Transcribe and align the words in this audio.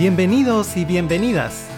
Bienvenidos 0.00 0.78
y 0.78 0.86
bienvenidas 0.86 1.68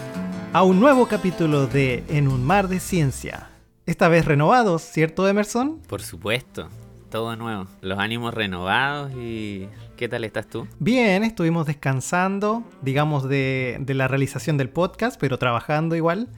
a 0.53 0.63
un 0.63 0.79
nuevo 0.79 1.09
capítulo 1.09 1.67
de 1.67 2.05
En 2.07 2.29
un 2.29 2.41
mar 2.41 2.69
de 2.69 2.79
ciencia. 2.79 3.49
Esta 3.85 4.07
vez 4.07 4.23
renovados, 4.23 4.81
¿cierto 4.81 5.27
Emerson? 5.27 5.81
Por 5.89 6.01
supuesto, 6.01 6.69
todo 7.11 7.35
nuevo. 7.35 7.67
Los 7.81 7.99
ánimos 7.99 8.33
renovados 8.33 9.11
y... 9.11 9.67
¿Qué 9.97 10.07
tal 10.07 10.23
estás 10.23 10.47
tú? 10.47 10.69
Bien, 10.79 11.25
estuvimos 11.25 11.67
descansando, 11.67 12.63
digamos, 12.81 13.27
de, 13.27 13.75
de 13.81 13.93
la 13.93 14.07
realización 14.07 14.55
del 14.55 14.69
podcast, 14.69 15.19
pero 15.19 15.37
trabajando 15.37 15.97
igual. 15.97 16.29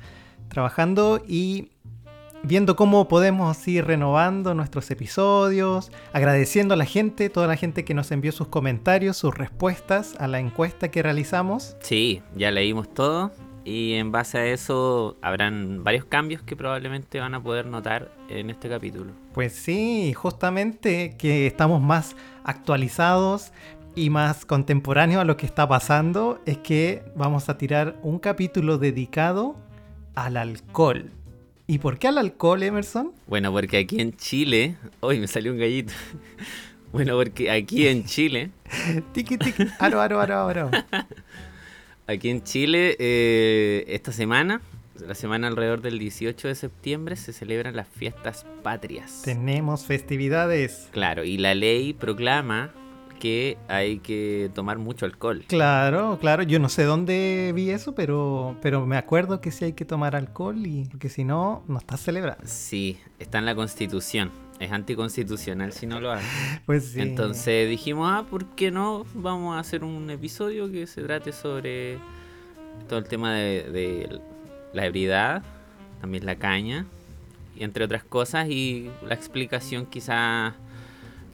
Trabajando 0.48 1.22
y 1.28 1.70
viendo 2.46 2.76
cómo 2.76 3.08
podemos 3.08 3.68
ir 3.68 3.86
renovando 3.86 4.54
nuestros 4.54 4.90
episodios, 4.92 5.92
agradeciendo 6.14 6.74
a 6.74 6.78
la 6.78 6.86
gente, 6.86 7.30
toda 7.30 7.48
la 7.48 7.56
gente 7.56 7.86
que 7.86 7.94
nos 7.94 8.12
envió 8.12 8.32
sus 8.32 8.48
comentarios, 8.48 9.18
sus 9.18 9.36
respuestas 9.36 10.16
a 10.20 10.28
la 10.28 10.40
encuesta 10.40 10.90
que 10.90 11.04
realizamos. 11.04 11.76
Sí, 11.82 12.22
ya 12.36 12.52
leímos 12.52 12.94
todo 12.94 13.32
y 13.66 13.94
en 13.94 14.12
base 14.12 14.38
a 14.38 14.46
eso 14.46 15.18
habrán 15.22 15.84
varios 15.84 16.06
cambios 16.06 16.44
que 16.44 16.56
probablemente 16.56 17.20
van 17.20 17.34
a 17.34 17.42
poder 17.42 17.66
notar 17.66 18.12
en 18.30 18.52
este 18.52 18.70
capítulo. 18.70 19.12
Pues 19.34 19.54
sí, 19.54 20.14
justamente 20.14 21.16
que 21.18 21.48
estamos 21.48 21.82
más 21.82 22.16
actualizados 22.44 23.52
y 23.96 24.12
más 24.12 24.46
contemporáneos 24.46 25.22
a 25.22 25.26
lo 25.26 25.36
que 25.36 25.48
está 25.48 25.68
pasando 25.68 26.40
es 26.46 26.60
que 26.60 27.04
vamos 27.16 27.50
a 27.50 27.58
tirar 27.58 27.96
un 28.04 28.20
capítulo 28.20 28.78
dedicado 28.78 29.56
al 30.14 30.38
alcohol. 30.38 31.12
¿Y 31.68 31.80
por 31.80 31.98
qué 31.98 32.08
al 32.10 32.20
alcohol, 32.20 32.62
Emerson? 32.62 33.12
Bueno, 33.26 33.52
porque 33.52 33.78
aquí 33.78 34.00
en 34.00 34.16
Chile. 34.16 34.76
Uy, 35.02 35.20
me 35.20 35.28
salió 35.28 35.52
un 35.52 35.58
gallito. 35.58 35.94
bueno, 36.92 37.16
porque 37.16 37.50
aquí 37.50 37.88
en 37.88 38.06
Chile. 38.06 38.52
tiki 39.14 39.38
tiki, 39.38 39.66
aro, 39.80 40.00
aro, 40.00 40.22
aro, 40.22 40.48
aro. 40.48 40.72
aquí 42.08 42.30
en 42.30 42.44
Chile, 42.44 42.96
eh, 43.00 43.84
esta 43.88 44.12
semana, 44.12 44.62
la 45.00 45.16
semana 45.16 45.48
alrededor 45.48 45.82
del 45.82 45.98
18 45.98 46.48
de 46.48 46.54
septiembre, 46.54 47.16
se 47.16 47.34
celebran 47.34 47.76
las 47.76 47.88
fiestas 47.88 48.46
patrias. 48.62 49.24
Tenemos 49.26 49.86
festividades. 49.86 50.90
Claro, 50.92 51.24
y 51.24 51.38
la 51.38 51.56
ley 51.56 51.94
proclama 51.94 52.74
que 53.16 53.58
hay 53.68 54.00
que 54.00 54.52
tomar 54.54 54.78
mucho 54.78 55.06
alcohol. 55.06 55.44
Claro, 55.48 56.18
claro. 56.20 56.44
Yo 56.44 56.60
no 56.60 56.70
sé 56.70 56.84
dónde 56.84 57.52
vi 57.56 57.70
eso, 57.72 57.96
pero, 57.96 58.56
pero 58.62 58.86
me 58.86 58.98
acuerdo 58.98 59.42
que 59.42 59.52
sí 59.52 59.66
hay 59.66 59.74
que 59.74 59.86
tomar 59.86 60.16
alcohol 60.16 60.66
y 60.66 60.86
porque 60.86 61.10
si 61.10 61.24
no, 61.24 61.64
no 61.68 61.78
estás 61.78 62.02
celebrando. 62.02 62.44
Sí, 62.46 63.00
está 63.20 63.40
en 63.40 63.46
la 63.46 63.56
Constitución. 63.56 64.32
Es 64.60 64.72
anticonstitucional 64.72 65.74
si 65.74 65.86
no 65.86 66.00
lo 66.00 66.12
haces. 66.12 66.30
Pues 66.66 66.92
sí. 66.92 67.02
Entonces 67.02 67.70
dijimos, 67.70 68.10
ah, 68.12 68.26
¿por 68.30 68.46
qué 68.56 68.72
no? 68.72 69.06
Vamos 69.14 69.56
a 69.56 69.60
hacer 69.60 69.84
un 69.84 70.10
episodio 70.10 70.72
que 70.72 70.88
se 70.88 71.02
trate 71.04 71.32
sobre 71.32 71.98
todo 72.88 73.00
el 73.00 73.06
tema 73.06 73.34
de, 73.34 73.64
de 73.72 74.22
la 74.74 74.86
ebriedad, 74.86 75.44
también 76.00 76.26
la 76.26 76.36
caña, 76.36 76.86
y 77.56 77.64
entre 77.64 77.86
otras 77.86 78.04
cosas, 78.04 78.50
y 78.50 78.90
la 79.08 79.16
explicación 79.16 79.86
quizás 79.86 80.54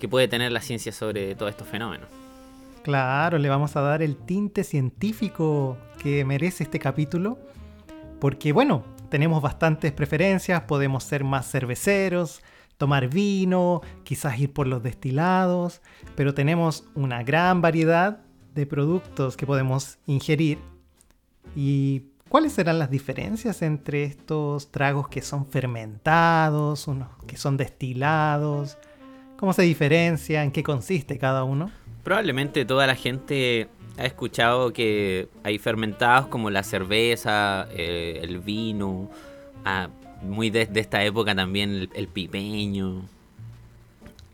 que 0.01 0.09
puede 0.09 0.27
tener 0.27 0.51
la 0.51 0.61
ciencia 0.61 0.91
sobre 0.91 1.35
todos 1.35 1.51
estos 1.51 1.67
fenómenos. 1.67 2.09
Claro, 2.81 3.37
le 3.37 3.47
vamos 3.47 3.75
a 3.75 3.81
dar 3.81 4.01
el 4.01 4.17
tinte 4.17 4.63
científico 4.63 5.77
que 5.99 6.25
merece 6.25 6.63
este 6.63 6.79
capítulo, 6.79 7.37
porque 8.19 8.51
bueno, 8.51 8.83
tenemos 9.09 9.43
bastantes 9.43 9.91
preferencias, 9.91 10.63
podemos 10.63 11.03
ser 11.03 11.23
más 11.23 11.49
cerveceros, 11.49 12.41
tomar 12.77 13.09
vino, 13.09 13.81
quizás 14.03 14.39
ir 14.39 14.51
por 14.51 14.65
los 14.65 14.81
destilados, 14.81 15.81
pero 16.15 16.33
tenemos 16.33 16.83
una 16.95 17.21
gran 17.21 17.61
variedad 17.61 18.21
de 18.55 18.65
productos 18.65 19.37
que 19.37 19.45
podemos 19.45 19.99
ingerir. 20.07 20.57
¿Y 21.55 22.05
cuáles 22.27 22.53
serán 22.53 22.79
las 22.79 22.89
diferencias 22.89 23.61
entre 23.61 24.03
estos 24.05 24.71
tragos 24.71 25.09
que 25.09 25.21
son 25.21 25.45
fermentados, 25.45 26.87
unos 26.87 27.09
que 27.27 27.37
son 27.37 27.55
destilados? 27.55 28.79
¿Cómo 29.41 29.53
se 29.53 29.63
diferencia? 29.63 30.43
¿En 30.43 30.51
qué 30.51 30.61
consiste 30.61 31.17
cada 31.17 31.43
uno? 31.43 31.71
Probablemente 32.03 32.63
toda 32.63 32.85
la 32.85 32.93
gente 32.93 33.69
ha 33.97 34.05
escuchado 34.05 34.71
que 34.71 35.29
hay 35.43 35.57
fermentados 35.57 36.27
como 36.27 36.51
la 36.51 36.61
cerveza, 36.61 37.67
eh, 37.71 38.19
el 38.21 38.37
vino, 38.37 39.09
ah, 39.65 39.89
muy 40.21 40.51
de, 40.51 40.69
esta 40.75 41.03
época 41.03 41.33
también 41.33 41.89
el, 41.91 42.07
pipeño. 42.07 43.01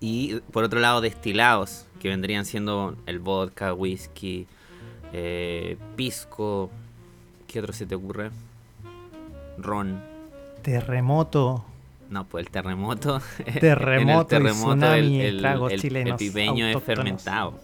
Y 0.02 0.42
por 0.52 0.66
otro 0.66 0.82
lado 0.82 1.00
destilados, 1.00 1.86
que 2.02 2.10
vendrían 2.10 2.44
siendo 2.44 2.98
el 3.06 3.20
vodka, 3.20 3.74
whisky, 3.74 4.46
eh, 5.14 5.78
pisco. 5.96 6.70
¿Qué 7.48 7.62
otro 7.62 7.72
se 7.72 7.86
te 7.86 7.96
ocurre? 7.96 8.32
Ron. 9.58 10.02
Terremoto. 10.64 11.64
No, 12.10 12.28
pues 12.28 12.46
el 12.46 12.52
terremoto. 12.52 13.22
Terremoto, 13.60 14.36
el 14.38 14.44
terremoto 14.44 14.94
el, 14.94 15.46
el, 15.46 16.16
pipeño 16.16 16.68
es 16.68 16.84
fermentado. 16.84 17.60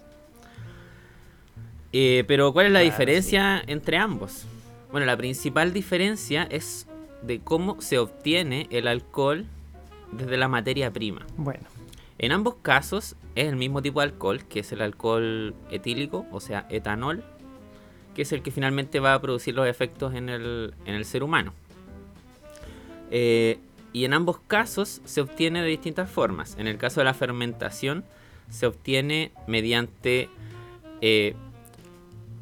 Eh, 1.91 2.23
pero 2.27 2.51
¿cuál 2.53 2.67
es 2.67 2.71
la 2.71 2.79
diferencia 2.79 3.63
entre 3.67 3.97
ambos? 3.97 4.45
Bueno, 4.91 5.05
la 5.05 5.15
principal 5.15 5.73
diferencia 5.73 6.43
es 6.43 6.87
de 7.21 7.39
cómo 7.39 7.81
se 7.81 7.99
obtiene 7.99 8.67
el 8.69 8.87
alcohol 8.87 9.45
desde 10.11 10.37
la 10.37 10.47
materia 10.47 10.91
prima. 10.91 11.25
Bueno. 11.37 11.63
En 12.17 12.31
ambos 12.31 12.55
casos 12.61 13.15
es 13.35 13.47
el 13.47 13.55
mismo 13.55 13.81
tipo 13.81 13.99
de 13.99 14.05
alcohol, 14.05 14.43
que 14.45 14.59
es 14.59 14.71
el 14.71 14.81
alcohol 14.81 15.55
etílico, 15.71 16.25
o 16.31 16.39
sea, 16.39 16.65
etanol, 16.69 17.23
que 18.15 18.21
es 18.21 18.31
el 18.31 18.41
que 18.41 18.51
finalmente 18.51 18.99
va 18.99 19.13
a 19.13 19.21
producir 19.21 19.55
los 19.55 19.67
efectos 19.67 20.13
en 20.13 20.29
el, 20.29 20.73
en 20.85 20.95
el 20.95 21.05
ser 21.05 21.23
humano. 21.23 21.53
Eh, 23.11 23.59
y 23.93 24.05
en 24.05 24.13
ambos 24.13 24.39
casos 24.47 25.01
se 25.05 25.21
obtiene 25.21 25.61
de 25.61 25.67
distintas 25.67 26.09
formas. 26.09 26.55
En 26.57 26.67
el 26.67 26.77
caso 26.77 26.99
de 26.99 27.05
la 27.05 27.13
fermentación 27.13 28.03
se 28.49 28.65
obtiene 28.65 29.31
mediante 29.47 30.29
eh, 31.01 31.35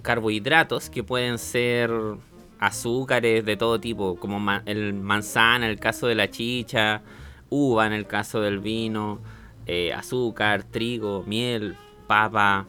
carbohidratos 0.02 0.90
que 0.90 1.04
pueden 1.04 1.38
ser 1.38 1.92
azúcares 2.60 3.46
de 3.46 3.58
todo 3.58 3.80
tipo, 3.80 4.16
como 4.16 4.40
el 4.66 4.94
manzana 4.94 5.66
en 5.66 5.72
el 5.72 5.80
caso 5.80 6.08
de 6.08 6.16
la 6.16 6.30
chicha, 6.30 7.02
uva 7.50 7.86
en 7.86 7.94
el 7.94 8.08
caso 8.08 8.40
del 8.40 8.60
vino, 8.60 9.20
eh, 9.66 9.92
azúcar, 9.94 10.64
trigo, 10.64 11.24
miel, 11.28 11.76
papa, 12.08 12.66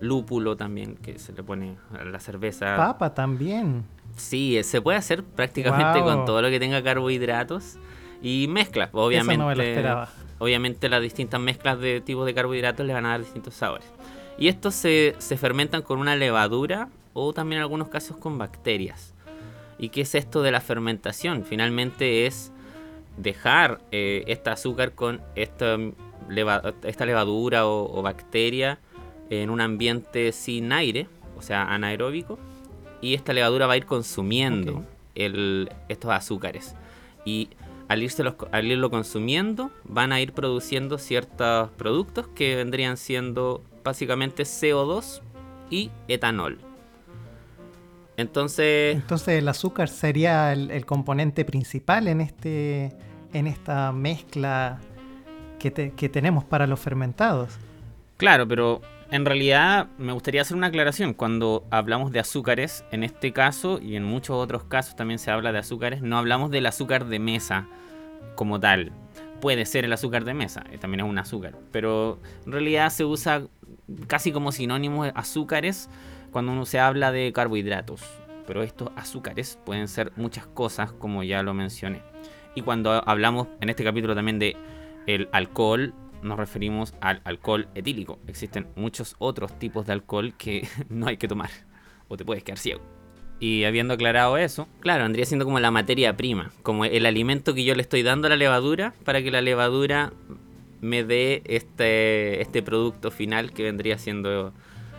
lúpulo 0.00 0.56
también 0.56 0.96
que 0.96 1.18
se 1.18 1.32
le 1.32 1.42
pone 1.42 1.76
a 1.98 2.04
la 2.04 2.18
cerveza. 2.18 2.76
Papa 2.76 3.14
también. 3.14 3.84
Sí, 4.16 4.58
se 4.62 4.80
puede 4.80 4.98
hacer 4.98 5.22
prácticamente 5.22 6.00
con 6.00 6.24
todo 6.24 6.42
lo 6.42 6.48
que 6.48 6.58
tenga 6.58 6.82
carbohidratos. 6.82 7.78
Y 8.22 8.46
mezclas, 8.48 8.90
obviamente. 8.92 9.84
Obviamente 10.38 10.88
las 10.88 11.00
distintas 11.00 11.40
mezclas 11.40 11.80
de 11.80 12.00
tipos 12.00 12.26
de 12.26 12.34
carbohidratos 12.34 12.86
le 12.86 12.92
van 12.92 13.06
a 13.06 13.10
dar 13.10 13.20
distintos 13.20 13.54
sabores. 13.54 13.86
Y 14.38 14.48
estos 14.48 14.74
se, 14.74 15.14
fermentan 15.18 15.82
con 15.82 15.98
una 15.98 16.14
levadura 16.14 16.90
o 17.14 17.32
también 17.32 17.58
en 17.58 17.62
algunos 17.62 17.88
casos 17.88 18.18
con 18.18 18.36
bacterias. 18.36 19.14
¿Y 19.78 19.88
qué 19.88 20.02
es 20.02 20.14
esto 20.14 20.42
de 20.42 20.50
la 20.50 20.60
fermentación? 20.60 21.44
Finalmente 21.44 22.26
es 22.26 22.52
dejar 23.16 23.80
eh, 23.92 24.24
este 24.26 24.50
azúcar 24.50 24.92
con 24.92 25.22
esta, 25.34 25.78
esta 26.82 27.06
levadura 27.06 27.66
o, 27.66 28.02
bacteria 28.02 28.78
en 29.30 29.48
un 29.48 29.60
ambiente 29.60 30.32
sin 30.32 30.70
aire, 30.72 31.08
o 31.38 31.42
sea, 31.42 31.72
anaeróbico, 31.72 32.38
y 33.00 33.14
esta 33.14 33.32
levadura 33.32 33.66
va 33.66 33.74
a 33.74 33.76
ir 33.76 33.86
consumiendo 33.86 34.84
estos 35.14 36.10
azúcares. 36.10 36.74
Y 37.24 37.48
al, 37.88 38.02
irlo 38.02 38.90
consumiendo, 38.90 39.70
van 39.84 40.12
a 40.12 40.20
ir 40.20 40.32
produciendo 40.32 40.98
ciertos 40.98 41.70
productos 41.72 42.28
que 42.28 42.56
vendrían 42.56 42.96
siendo 42.96 43.62
básicamente 43.84 44.42
CO2 44.42 45.20
y 45.70 45.90
etanol. 46.08 46.58
Entonces. 48.16 48.96
Entonces 48.96 49.38
el 49.38 49.48
azúcar 49.48 49.88
sería 49.88 50.52
el, 50.52 50.86
componente 50.86 51.44
principal 51.44 52.08
en 52.08 52.20
este. 52.20 52.92
en 53.32 53.46
esta 53.46 53.92
mezcla 53.92 54.80
que, 55.58 55.92
que 55.94 56.08
tenemos 56.08 56.44
para 56.44 56.66
los 56.66 56.80
fermentados. 56.80 57.58
Claro, 58.16 58.48
pero 58.48 58.80
en 59.10 59.24
realidad 59.24 59.88
me 59.98 60.12
gustaría 60.12 60.42
hacer 60.42 60.56
una 60.56 60.68
aclaración. 60.68 61.14
Cuando 61.14 61.64
hablamos 61.70 62.12
de 62.12 62.20
azúcares, 62.20 62.84
en 62.90 63.04
este 63.04 63.32
caso 63.32 63.78
y 63.80 63.96
en 63.96 64.04
muchos 64.04 64.36
otros 64.36 64.64
casos 64.64 64.96
también 64.96 65.18
se 65.18 65.30
habla 65.30 65.52
de 65.52 65.58
azúcares, 65.58 66.02
no 66.02 66.18
hablamos 66.18 66.50
del 66.50 66.66
azúcar 66.66 67.06
de 67.06 67.18
mesa 67.18 67.68
como 68.34 68.58
tal. 68.58 68.92
Puede 69.40 69.66
ser 69.66 69.84
el 69.84 69.92
azúcar 69.92 70.24
de 70.24 70.34
mesa, 70.34 70.64
eh, 70.72 70.78
también 70.78 71.00
es 71.00 71.10
un 71.10 71.18
azúcar, 71.18 71.54
pero 71.70 72.18
en 72.46 72.52
realidad 72.52 72.90
se 72.90 73.04
usa 73.04 73.42
casi 74.06 74.32
como 74.32 74.50
sinónimo 74.50 75.04
de 75.04 75.12
azúcares 75.14 75.90
cuando 76.32 76.52
uno 76.52 76.64
se 76.64 76.80
habla 76.80 77.12
de 77.12 77.32
carbohidratos. 77.32 78.02
Pero 78.46 78.62
estos 78.62 78.90
azúcares 78.96 79.58
pueden 79.64 79.88
ser 79.88 80.12
muchas 80.16 80.46
cosas, 80.46 80.92
como 80.92 81.22
ya 81.22 81.42
lo 81.42 81.52
mencioné. 81.52 82.02
Y 82.54 82.62
cuando 82.62 83.02
hablamos 83.08 83.48
en 83.60 83.68
este 83.68 83.84
capítulo 83.84 84.14
también 84.14 84.38
de 84.38 84.56
el 85.06 85.28
alcohol, 85.32 85.94
nos 86.22 86.38
referimos 86.38 86.94
al 87.00 87.20
alcohol 87.24 87.68
etílico. 87.74 88.18
Existen 88.26 88.66
muchos 88.76 89.16
otros 89.18 89.58
tipos 89.58 89.86
de 89.86 89.92
alcohol 89.92 90.34
que 90.36 90.68
no 90.88 91.06
hay 91.06 91.16
que 91.16 91.28
tomar. 91.28 91.50
o 92.08 92.16
te 92.16 92.24
puedes 92.24 92.44
quedar 92.44 92.58
ciego. 92.58 92.82
Y 93.38 93.64
habiendo 93.64 93.94
aclarado 93.94 94.38
eso, 94.38 94.66
claro, 94.80 95.02
vendría 95.02 95.26
siendo 95.26 95.44
como 95.44 95.60
la 95.60 95.70
materia 95.70 96.16
prima, 96.16 96.50
como 96.62 96.86
el 96.86 97.04
alimento 97.04 97.54
que 97.54 97.64
yo 97.64 97.74
le 97.74 97.82
estoy 97.82 98.02
dando 98.02 98.28
a 98.28 98.30
la 98.30 98.36
levadura 98.36 98.94
para 99.04 99.22
que 99.22 99.30
la 99.30 99.42
levadura 99.42 100.12
me 100.80 101.04
dé 101.04 101.42
este, 101.44 102.40
este 102.40 102.62
producto 102.62 103.10
final 103.10 103.52
que 103.52 103.62
vendría 103.62 103.98
siendo 103.98 104.54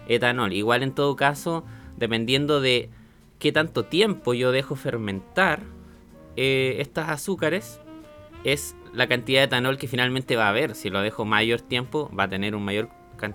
etanol. 0.08 0.54
Igual 0.54 0.84
en 0.84 0.94
todo 0.94 1.16
caso, 1.16 1.66
dependiendo 1.98 2.62
de 2.62 2.90
qué 3.40 3.52
tanto 3.52 3.86
tiempo 3.86 4.34
yo 4.34 4.52
dejo 4.52 4.76
fermentar 4.76 5.64
eh, 6.36 6.78
estas 6.80 7.10
azúcares, 7.10 7.80
es 8.44 8.76
la 8.98 9.08
cantidad 9.08 9.42
de 9.42 9.46
etanol 9.46 9.78
que 9.78 9.88
finalmente 9.88 10.36
va 10.36 10.48
a 10.48 10.50
haber. 10.50 10.74
Si 10.74 10.90
lo 10.90 11.02
dejo 11.02 11.24
mayor 11.24 11.62
tiempo, 11.62 12.10
va 12.18 12.24
a 12.24 12.30
tener 12.30 12.56
un 12.56 12.66
mayor 12.66 12.90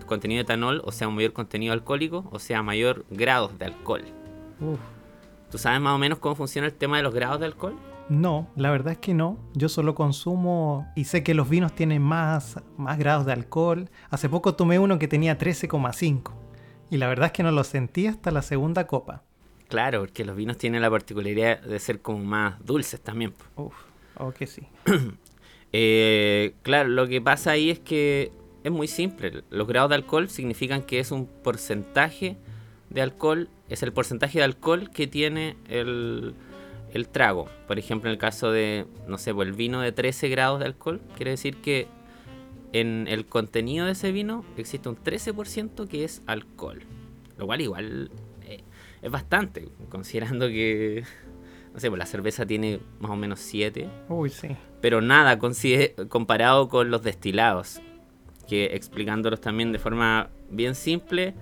contenido 0.06 0.38
de 0.38 0.42
etanol, 0.42 0.82
o 0.84 0.90
sea, 0.90 1.06
un 1.06 1.14
mayor 1.14 1.32
contenido 1.32 1.72
alcohólico, 1.72 2.28
o 2.32 2.40
sea, 2.40 2.62
mayor 2.62 3.06
grados 3.10 3.56
de 3.58 3.66
alcohol. 3.66 4.02
¿Tú 5.50 5.58
sabes 5.58 5.80
más 5.80 5.94
o 5.94 5.98
menos 5.98 6.18
cómo 6.18 6.34
funciona 6.34 6.66
el 6.66 6.74
tema 6.74 6.96
de 6.96 7.04
los 7.04 7.14
grados 7.14 7.38
de 7.38 7.46
alcohol? 7.46 7.76
No, 8.08 8.48
la 8.56 8.72
verdad 8.72 8.94
es 8.94 8.98
que 8.98 9.14
no. 9.14 9.38
Yo 9.54 9.68
solo 9.68 9.94
consumo 9.94 10.90
y 10.96 11.04
sé 11.04 11.22
que 11.22 11.32
los 11.32 11.48
vinos 11.48 11.72
tienen 11.74 12.02
más, 12.02 12.60
más 12.76 12.98
grados 12.98 13.24
de 13.24 13.32
alcohol. 13.32 13.88
Hace 14.10 14.28
poco 14.28 14.56
tomé 14.56 14.80
uno 14.80 14.98
que 14.98 15.06
tenía 15.06 15.38
13,5 15.38 16.32
y 16.90 16.96
la 16.96 17.06
verdad 17.06 17.26
es 17.26 17.32
que 17.32 17.44
no 17.44 17.52
lo 17.52 17.62
sentí 17.62 18.08
hasta 18.08 18.32
la 18.32 18.42
segunda 18.42 18.88
copa. 18.88 19.22
Claro, 19.68 20.00
porque 20.00 20.24
los 20.24 20.34
vinos 20.34 20.58
tienen 20.58 20.82
la 20.82 20.90
particularidad 20.90 21.60
de 21.60 21.78
ser 21.78 22.02
como 22.02 22.18
más 22.18 22.62
dulces 22.64 23.00
también. 23.00 23.32
Uf, 23.54 23.74
oh 24.16 24.32
que 24.32 24.48
sí. 24.48 24.66
Eh, 25.72 26.54
claro, 26.62 26.88
lo 26.88 27.08
que 27.08 27.20
pasa 27.20 27.52
ahí 27.52 27.70
es 27.70 27.78
que 27.78 28.30
es 28.64 28.72
muy 28.72 28.88
simple. 28.88 29.42
Los 29.50 29.66
grados 29.66 29.90
de 29.90 29.96
alcohol 29.96 30.28
significan 30.28 30.82
que 30.82 30.98
es 30.98 31.10
un 31.10 31.26
porcentaje 31.26 32.36
de 32.90 33.02
alcohol, 33.02 33.48
es 33.68 33.82
el 33.82 33.92
porcentaje 33.92 34.38
de 34.38 34.44
alcohol 34.44 34.90
que 34.90 35.06
tiene 35.06 35.56
el, 35.68 36.34
el 36.92 37.08
trago. 37.08 37.48
Por 37.66 37.78
ejemplo, 37.78 38.10
en 38.10 38.12
el 38.12 38.18
caso 38.18 38.52
de, 38.52 38.86
no 39.08 39.18
sé, 39.18 39.34
pues, 39.34 39.48
el 39.48 39.54
vino 39.54 39.80
de 39.80 39.92
13 39.92 40.28
grados 40.28 40.60
de 40.60 40.66
alcohol, 40.66 41.00
quiere 41.16 41.32
decir 41.32 41.56
que 41.56 41.88
en 42.72 43.06
el 43.08 43.26
contenido 43.26 43.86
de 43.86 43.92
ese 43.92 44.12
vino 44.12 44.44
existe 44.56 44.88
un 44.88 44.96
13% 44.96 45.88
que 45.88 46.04
es 46.04 46.22
alcohol. 46.26 46.82
Lo 47.38 47.46
cual 47.46 47.60
igual 47.60 48.10
eh, 48.42 48.62
es 49.00 49.10
bastante, 49.10 49.68
considerando 49.88 50.48
que, 50.48 51.04
no 51.72 51.80
sé, 51.80 51.88
pues 51.88 51.98
la 51.98 52.06
cerveza 52.06 52.44
tiene 52.44 52.80
más 53.00 53.10
o 53.10 53.16
menos 53.16 53.40
7. 53.40 53.88
Uy, 54.08 54.30
sí. 54.30 54.48
Pero 54.80 55.00
nada 55.00 55.38
comparado 56.08 56.68
con 56.68 56.90
los 56.90 57.02
destilados, 57.02 57.80
que 58.48 58.66
explicándolos 58.74 59.40
también 59.40 59.72
de 59.72 59.78
forma 59.78 60.28
bien 60.50 60.74
simple, 60.74 61.34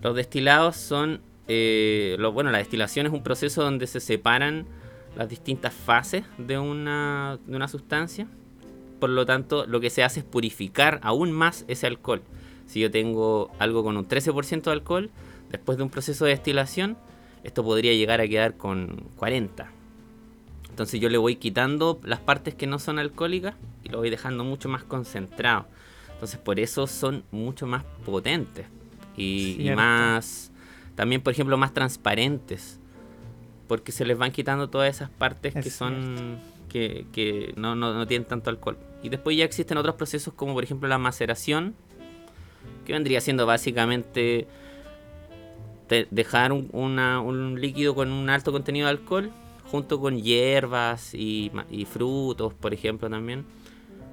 los 0.00 0.14
destilados 0.14 0.76
son, 0.76 1.20
eh, 1.48 2.16
lo, 2.18 2.32
bueno, 2.32 2.50
la 2.50 2.58
destilación 2.58 3.06
es 3.06 3.12
un 3.12 3.22
proceso 3.22 3.62
donde 3.62 3.86
se 3.86 4.00
separan 4.00 4.66
las 5.16 5.28
distintas 5.28 5.74
fases 5.74 6.24
de 6.38 6.58
una, 6.58 7.38
de 7.46 7.56
una 7.56 7.66
sustancia. 7.66 8.28
Por 9.00 9.10
lo 9.10 9.26
tanto, 9.26 9.66
lo 9.66 9.80
que 9.80 9.90
se 9.90 10.04
hace 10.04 10.20
es 10.20 10.26
purificar 10.26 11.00
aún 11.02 11.32
más 11.32 11.64
ese 11.68 11.86
alcohol. 11.86 12.22
Si 12.66 12.80
yo 12.80 12.90
tengo 12.90 13.50
algo 13.58 13.82
con 13.82 13.96
un 13.96 14.06
13% 14.06 14.62
de 14.62 14.70
alcohol, 14.70 15.10
después 15.50 15.78
de 15.78 15.84
un 15.84 15.90
proceso 15.90 16.24
de 16.24 16.32
destilación, 16.32 16.96
esto 17.46 17.62
podría 17.62 17.94
llegar 17.94 18.20
a 18.20 18.26
quedar 18.26 18.56
con 18.56 19.04
40. 19.16 19.70
Entonces 20.68 21.00
yo 21.00 21.08
le 21.08 21.16
voy 21.16 21.36
quitando 21.36 22.00
las 22.02 22.18
partes 22.18 22.54
que 22.54 22.66
no 22.66 22.80
son 22.80 22.98
alcohólicas 22.98 23.54
y 23.84 23.88
lo 23.88 23.98
voy 23.98 24.10
dejando 24.10 24.42
mucho 24.42 24.68
más 24.68 24.82
concentrado. 24.82 25.66
Entonces 26.12 26.40
por 26.40 26.58
eso 26.58 26.88
son 26.88 27.22
mucho 27.30 27.66
más 27.66 27.84
potentes 28.04 28.66
y, 29.16 29.70
más, 29.76 30.50
también 30.96 31.22
por 31.22 31.32
ejemplo, 31.32 31.56
más 31.56 31.72
transparentes, 31.72 32.80
porque 33.68 33.92
se 33.92 34.04
les 34.04 34.18
van 34.18 34.32
quitando 34.32 34.68
todas 34.68 34.94
esas 34.94 35.08
partes 35.08 35.54
que 35.54 35.70
son, 35.70 36.38
que, 36.68 37.54
no, 37.56 37.76
no, 37.76 38.06
tienen 38.08 38.26
tanto 38.26 38.50
alcohol. 38.50 38.76
Y 39.04 39.08
después 39.08 39.36
ya 39.36 39.44
existen 39.44 39.78
otros 39.78 39.94
procesos 39.94 40.34
como 40.34 40.52
por 40.52 40.64
ejemplo 40.64 40.88
la 40.88 40.98
maceración, 40.98 41.76
que 42.84 42.92
vendría 42.92 43.20
siendo 43.20 43.46
básicamente 43.46 44.48
dejar 45.88 46.52
un, 46.52 46.68
un 46.72 47.60
líquido 47.60 47.94
con 47.94 48.10
un 48.10 48.28
alto 48.30 48.52
contenido 48.52 48.86
de 48.86 48.90
alcohol 48.90 49.32
junto 49.70 50.00
con 50.00 50.22
hierbas 50.22 51.14
y, 51.14 51.50
frutos, 51.90 52.54
por 52.54 52.72
ejemplo, 52.72 53.10
también, 53.10 53.44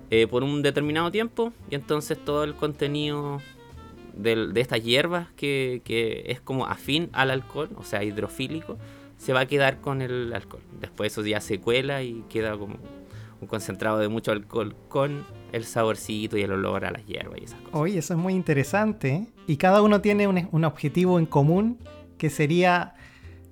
eh, 0.10 0.28
por 0.28 0.44
un 0.44 0.62
determinado 0.62 1.12
tiempo, 1.12 1.54
y 1.70 1.76
entonces 1.76 2.18
todo 2.24 2.44
el 2.44 2.56
contenido 2.56 3.42
de, 4.16 4.48
de 4.48 4.62
estas 4.62 4.84
hierbas 4.84 5.28
que, 5.36 5.82
que, 5.84 6.24
es 6.28 6.42
como 6.42 6.68
afín 6.68 7.10
al 7.14 7.32
alcohol, 7.32 7.70
o 7.78 7.84
sea, 7.84 8.04
hidrofílico, 8.04 8.78
se 9.18 9.34
va 9.34 9.42
a 9.42 9.46
quedar 9.46 9.80
con 9.80 10.02
el 10.02 10.34
alcohol. 10.34 10.62
Después 10.80 11.14
eso 11.14 11.26
ya 11.26 11.40
se 11.40 11.60
cuela 11.60 12.04
y 12.04 12.24
queda 12.30 12.58
como 12.58 12.78
un 13.40 13.48
concentrado 13.48 14.00
de 14.00 14.08
mucho 14.08 14.32
alcohol 14.32 14.76
con 14.90 15.26
el 15.54 15.66
saborcito 15.66 16.38
y 16.38 16.42
el 16.42 16.52
olor 16.52 16.84
a 16.84 16.92
las 16.92 17.06
hierbas 17.06 17.40
y 17.40 17.46
esas 17.46 17.60
cosas. 17.62 17.80
Oye, 17.80 18.00
eso 18.00 18.14
es 18.14 18.20
muy 18.20 18.34
interesante. 18.34 19.10
¿eh? 19.10 19.28
Y 19.48 19.58
cada 19.58 19.82
uno 19.82 20.02
tiene 20.02 20.28
un, 20.28 20.50
un 20.52 20.66
objetivo 20.66 21.20
en 21.20 21.26
común 21.26 21.80
que 22.18 22.30
sería 22.30 22.96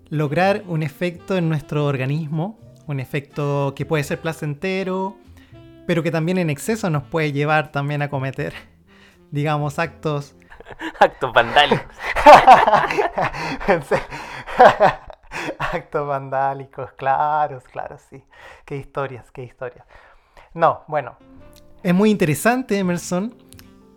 lograr 0.09 0.63
un 0.68 0.83
efecto 0.83 1.38
en 1.38 1.48
nuestro 1.48 1.86
organismo, 1.86 2.59
un 2.88 3.00
efecto 3.00 3.74
que 3.75 3.86
puede 3.86 4.03
ser 4.03 4.19
placentero, 4.19 5.15
pero 5.88 6.03
que 6.03 6.12
también 6.12 6.38
en 6.38 6.50
exceso 6.50 6.89
nos 6.89 7.03
puede 7.03 7.31
llevar 7.31 7.71
también 7.71 8.01
a 8.01 8.09
cometer, 8.09 8.53
digamos, 9.31 9.80
actos 9.80 10.36
Actos 11.00 11.33
vandálicos. 11.33 11.95
Actos 15.59 16.07
vandálicos, 16.07 16.92
claro, 16.94 17.62
claro, 17.71 17.98
sí. 17.98 18.24
Qué 18.65 18.77
historias, 18.77 19.31
qué 19.31 19.44
historias. 19.44 19.86
No, 20.53 20.83
bueno. 20.88 21.18
Es 21.83 21.95
muy 21.95 22.12
interesante, 22.12 22.78
Emerson. 22.78 23.33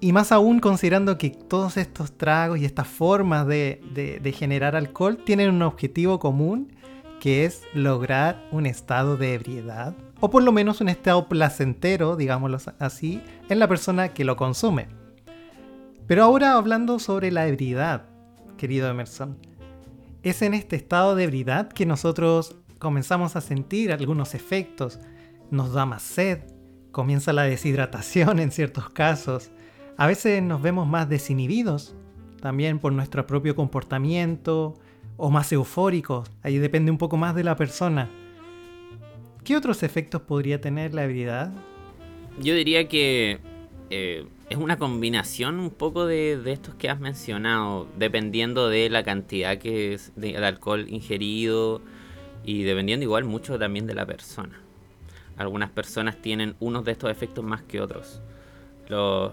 Y 0.00 0.12
más 0.12 0.32
aún 0.32 0.58
considerando 0.58 1.18
que 1.18 1.30
todos 1.30 1.76
estos 1.76 2.16
tragos 2.16 2.58
y 2.58 2.64
estas 2.64 2.88
formas 2.88 3.46
de, 3.46 4.34
generar 4.36 4.76
alcohol 4.76 5.18
tienen 5.24 5.50
un 5.50 5.62
objetivo 5.62 6.18
común, 6.18 6.72
que 7.20 7.44
es 7.44 7.62
lograr 7.72 8.46
un 8.52 8.66
estado 8.66 9.16
de 9.16 9.34
ebriedad, 9.34 9.94
o 10.20 10.30
por 10.30 10.42
lo 10.42 10.52
menos 10.52 10.80
un 10.80 10.88
estado 10.88 11.28
placentero, 11.28 12.16
digámoslo 12.16 12.58
así, 12.78 13.22
en 13.48 13.58
la 13.58 13.68
persona 13.68 14.12
que 14.12 14.24
lo 14.24 14.36
consume. 14.36 14.88
Pero 16.06 16.24
ahora 16.24 16.52
hablando 16.52 16.98
sobre 16.98 17.30
la 17.30 17.46
ebriedad, 17.46 18.06
querido 18.58 18.88
Emerson, 18.90 19.38
es 20.22 20.42
en 20.42 20.52
este 20.52 20.76
estado 20.76 21.14
de 21.14 21.24
ebriedad 21.24 21.68
que 21.68 21.86
nosotros 21.86 22.56
comenzamos 22.78 23.36
a 23.36 23.40
sentir 23.40 23.90
algunos 23.90 24.34
efectos. 24.34 24.98
Nos 25.50 25.72
da 25.72 25.86
más 25.86 26.02
sed, 26.02 26.40
comienza 26.94 27.32
la 27.32 27.42
deshidratación 27.42 28.38
en 28.38 28.52
ciertos 28.52 28.88
casos. 28.88 29.50
A 29.98 30.06
veces 30.06 30.42
nos 30.42 30.62
vemos 30.62 30.86
más 30.86 31.08
desinhibidos, 31.08 31.94
también 32.40 32.78
por 32.78 32.92
nuestro 32.92 33.26
propio 33.26 33.54
comportamiento, 33.54 34.74
o 35.16 35.30
más 35.30 35.52
eufóricos. 35.52 36.30
Ahí 36.42 36.58
depende 36.58 36.90
un 36.90 36.98
poco 36.98 37.16
más 37.16 37.34
de 37.34 37.44
la 37.44 37.56
persona. 37.56 38.08
¿Qué 39.42 39.56
otros 39.56 39.82
efectos 39.82 40.22
podría 40.22 40.60
tener 40.60 40.94
la 40.94 41.04
ebriedad? 41.04 41.52
Yo 42.40 42.54
diría 42.54 42.88
que 42.88 43.40
eh, 43.90 44.26
es 44.48 44.56
una 44.56 44.78
combinación 44.78 45.58
un 45.58 45.70
poco 45.70 46.06
de, 46.06 46.40
estos 46.46 46.74
que 46.76 46.88
has 46.88 47.00
mencionado, 47.00 47.88
dependiendo 47.98 48.68
de 48.68 48.88
la 48.88 49.02
cantidad 49.02 49.58
que 49.58 49.94
es 49.94 50.12
de, 50.16 50.36
alcohol 50.36 50.86
ingerido 50.88 51.82
y 52.44 52.62
dependiendo 52.62 53.04
igual 53.04 53.24
mucho 53.24 53.58
también 53.58 53.86
de 53.86 53.94
la 53.94 54.06
persona. 54.06 54.63
Algunas 55.36 55.70
personas 55.70 56.16
tienen 56.20 56.54
unos 56.60 56.84
de 56.84 56.92
estos 56.92 57.10
efectos 57.10 57.44
más 57.44 57.62
que 57.62 57.80
otros, 57.80 58.22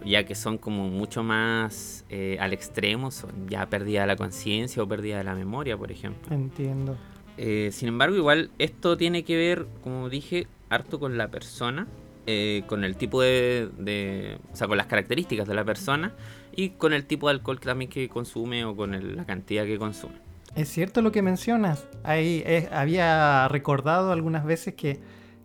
ya 0.05 0.25
que 0.25 0.35
son 0.35 0.57
como 0.57 0.89
mucho 0.89 1.23
más 1.23 2.05
eh, 2.09 2.37
al 2.39 2.53
extremo, 2.53 3.11
son 3.11 3.49
ya 3.49 3.69
pérdida 3.69 4.01
de 4.01 4.07
la 4.07 4.15
conciencia 4.15 4.81
o 4.81 4.87
pérdida 4.87 5.17
de 5.17 5.23
la 5.23 5.35
memoria, 5.35 5.77
por 5.77 5.91
ejemplo. 5.91 6.33
Entiendo. 6.33 6.97
Eh, 7.37 7.69
sin 7.71 7.87
embargo, 7.87 8.15
igual 8.15 8.51
esto 8.59 8.97
tiene 8.97 9.23
que 9.23 9.35
ver, 9.35 9.67
como 9.83 10.09
dije, 10.09 10.47
harto 10.69 10.99
con 10.99 11.17
la 11.17 11.29
persona 11.29 11.87
eh, 12.27 12.63
con 12.67 12.83
el 12.83 12.95
tipo 12.97 13.21
de, 13.21 14.37
O 14.53 14.55
sea, 14.55 14.67
con 14.67 14.77
las 14.77 14.85
características 14.85 15.47
de 15.47 15.55
la 15.55 15.65
persona 15.65 16.13
y 16.55 16.69
con 16.69 16.93
el 16.93 17.05
tipo 17.05 17.27
de 17.27 17.33
alcohol 17.33 17.59
también 17.59 17.89
que 17.89 18.09
consume 18.09 18.63
o 18.63 18.75
con 18.75 19.15
la 19.15 19.25
cantidad 19.25 19.65
que 19.65 19.79
consume. 19.79 20.15
Es 20.55 20.69
cierto 20.69 21.01
lo 21.01 21.11
que 21.11 21.23
mencionas. 21.23 21.87
Ahí 22.03 22.43
había 22.71 23.47
recordado 23.47 24.11
algunas 24.11 24.45
veces 24.45 24.75
que, 24.75 24.99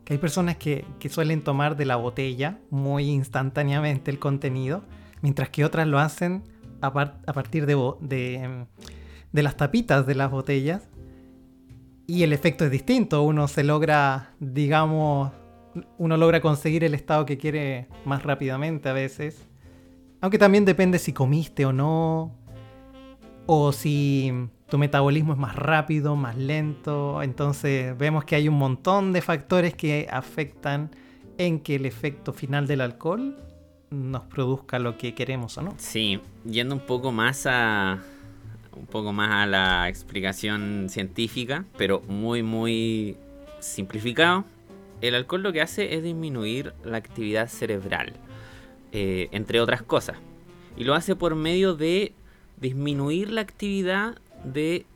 hay 0.09 0.19
personas 0.19 0.57
que, 0.57 0.85
suelen 1.11 1.43
tomar 1.43 1.77
de 1.77 1.85
la 1.85 1.97
botella 1.97 2.59
muy 2.71 3.11
instantáneamente 3.11 4.11
el 4.11 4.19
contenido, 4.19 4.83
mientras 5.23 5.49
que 5.51 5.65
otras 5.65 5.87
lo 5.87 5.99
hacen 5.99 6.45
a, 6.81 6.93
partir 6.93 7.67
de, 7.67 8.67
de 9.33 9.43
las 9.43 9.57
tapitas 9.57 10.07
de 10.07 10.15
las 10.15 10.31
botellas. 10.31 10.89
Y 12.07 12.23
el 12.23 12.33
efecto 12.33 12.65
es 12.65 12.71
distinto. 12.71 13.23
Uno 13.23 13.49
se 13.49 13.65
logra, 13.65 14.35
digamos, 14.39 15.33
uno 15.99 16.17
logra 16.17 16.41
conseguir 16.41 16.85
el 16.85 16.95
estado 16.95 17.27
que 17.27 17.37
quiere 17.37 17.89
más 18.05 18.23
rápidamente 18.23 18.89
a 18.89 18.93
veces. 18.93 19.45
Aunque 20.21 20.39
también 20.39 20.65
depende 20.65 20.99
si 21.01 21.13
comiste 21.13 21.67
o 21.67 21.73
no. 21.73 22.33
O 23.47 23.73
si 23.73 24.33
tu 24.69 24.79
metabolismo 24.79 25.33
es 25.33 25.39
más 25.39 25.55
rápido, 25.55 26.17
más 26.17 26.37
lento, 26.37 27.23
entonces 27.23 27.97
vemos 27.97 28.25
que 28.25 28.37
hay 28.37 28.49
un 28.49 28.59
montón 28.59 29.13
de 29.13 29.23
factores 29.23 29.75
que 29.75 30.09
afectan 30.11 30.91
en 31.39 31.61
que 31.61 31.77
el 31.77 31.87
efecto 31.87 32.33
final 32.33 32.67
del 32.67 32.81
alcohol 32.81 33.37
nos 33.91 34.23
produzca 34.25 34.79
lo 34.79 34.99
que 34.99 35.15
queremos 35.15 35.57
o 35.59 35.63
no. 35.63 35.75
Sí, 35.77 36.21
yendo 36.45 36.75
un 36.75 36.81
poco 36.81 37.13
más 37.13 37.47
a 37.47 37.99
un 38.77 38.87
poco 38.87 39.13
más 39.13 39.31
a 39.31 39.47
la 39.47 39.89
explicación 39.89 40.89
científica, 40.91 41.65
pero 41.79 42.03
muy 42.09 42.43
muy 42.43 43.17
simplificado, 43.61 44.45
el 45.01 45.15
alcohol 45.15 45.43
lo 45.43 45.53
que 45.53 45.63
hace 45.63 45.95
es 45.95 46.03
disminuir 46.03 46.75
la 46.85 46.99
actividad 46.99 47.49
cerebral, 47.49 48.15
eh, 48.93 49.29
entre 49.33 49.61
otras 49.61 49.83
cosas, 49.83 50.19
y 50.77 50.85
lo 50.85 50.95
hace 50.95 51.17
por 51.17 51.35
medio 51.37 51.75
de 51.75 52.13
disminuir 52.61 53.31
la 53.31 53.43
actividad 53.43 54.19
de 54.47 54.87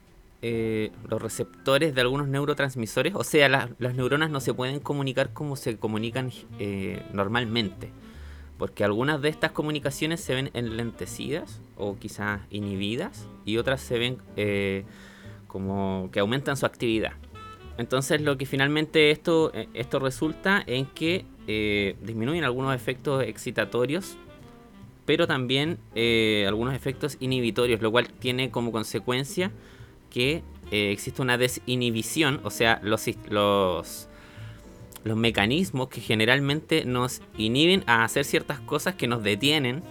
eh, 0.42 0.90
los 1.06 1.20
receptores 1.20 1.94
de 1.94 2.00
algunos 2.00 2.26
neurotransmisores, 2.26 3.14
o 3.14 3.24
sea, 3.24 3.48
las 3.48 3.94
neuronas 3.94 4.30
no 4.30 4.40
se 4.40 4.54
pueden 4.54 4.80
comunicar 4.80 5.34
como 5.34 5.54
se 5.54 5.76
comunican 5.76 6.32
eh, 6.58 7.02
normalmente, 7.12 7.90
porque 8.56 8.82
algunas 8.82 9.20
de 9.20 9.28
estas 9.28 9.52
comunicaciones 9.52 10.22
se 10.22 10.34
ven 10.34 10.50
enlentecidas 10.54 11.60
o 11.76 11.98
quizás 11.98 12.40
inhibidas 12.50 13.28
y 13.44 13.58
otras 13.58 13.82
se 13.82 13.98
ven 13.98 14.18
eh, 14.36 14.84
como 15.46 16.08
que 16.10 16.20
aumentan 16.20 16.56
su 16.56 16.64
actividad. 16.64 17.12
Entonces 17.76 18.22
lo 18.22 18.38
que 18.38 18.46
finalmente 18.46 19.10
esto, 19.10 19.52
esto 19.74 19.98
resulta 19.98 20.62
en 20.66 20.86
que 20.86 21.26
disminuyen 22.02 22.44
algunos 22.44 22.74
efectos 22.74 23.24
excitatorios 23.24 24.16
pero 25.10 25.26
también 25.26 25.80
algunos 26.46 26.72
efectos 26.72 27.16
inhibitorios, 27.18 27.82
lo 27.82 27.90
cual 27.90 28.08
tiene 28.20 28.52
como 28.52 28.70
consecuencia 28.70 29.50
que 30.08 30.44
eh, 30.70 30.92
existe 30.92 31.20
una 31.20 31.36
desinhibición, 31.36 32.40
o 32.44 32.50
sea, 32.50 32.78
los, 32.84 33.04
los, 33.28 34.08
los 35.02 35.16
mecanismos 35.16 35.88
que 35.88 36.00
generalmente 36.00 36.84
nos 36.84 37.22
inhiben 37.36 37.82
a 37.88 38.04
hacer 38.04 38.24
ciertas 38.24 38.60
cosas, 38.60 38.94
que 38.94 39.08
nos 39.08 39.24
detienen 39.24 39.82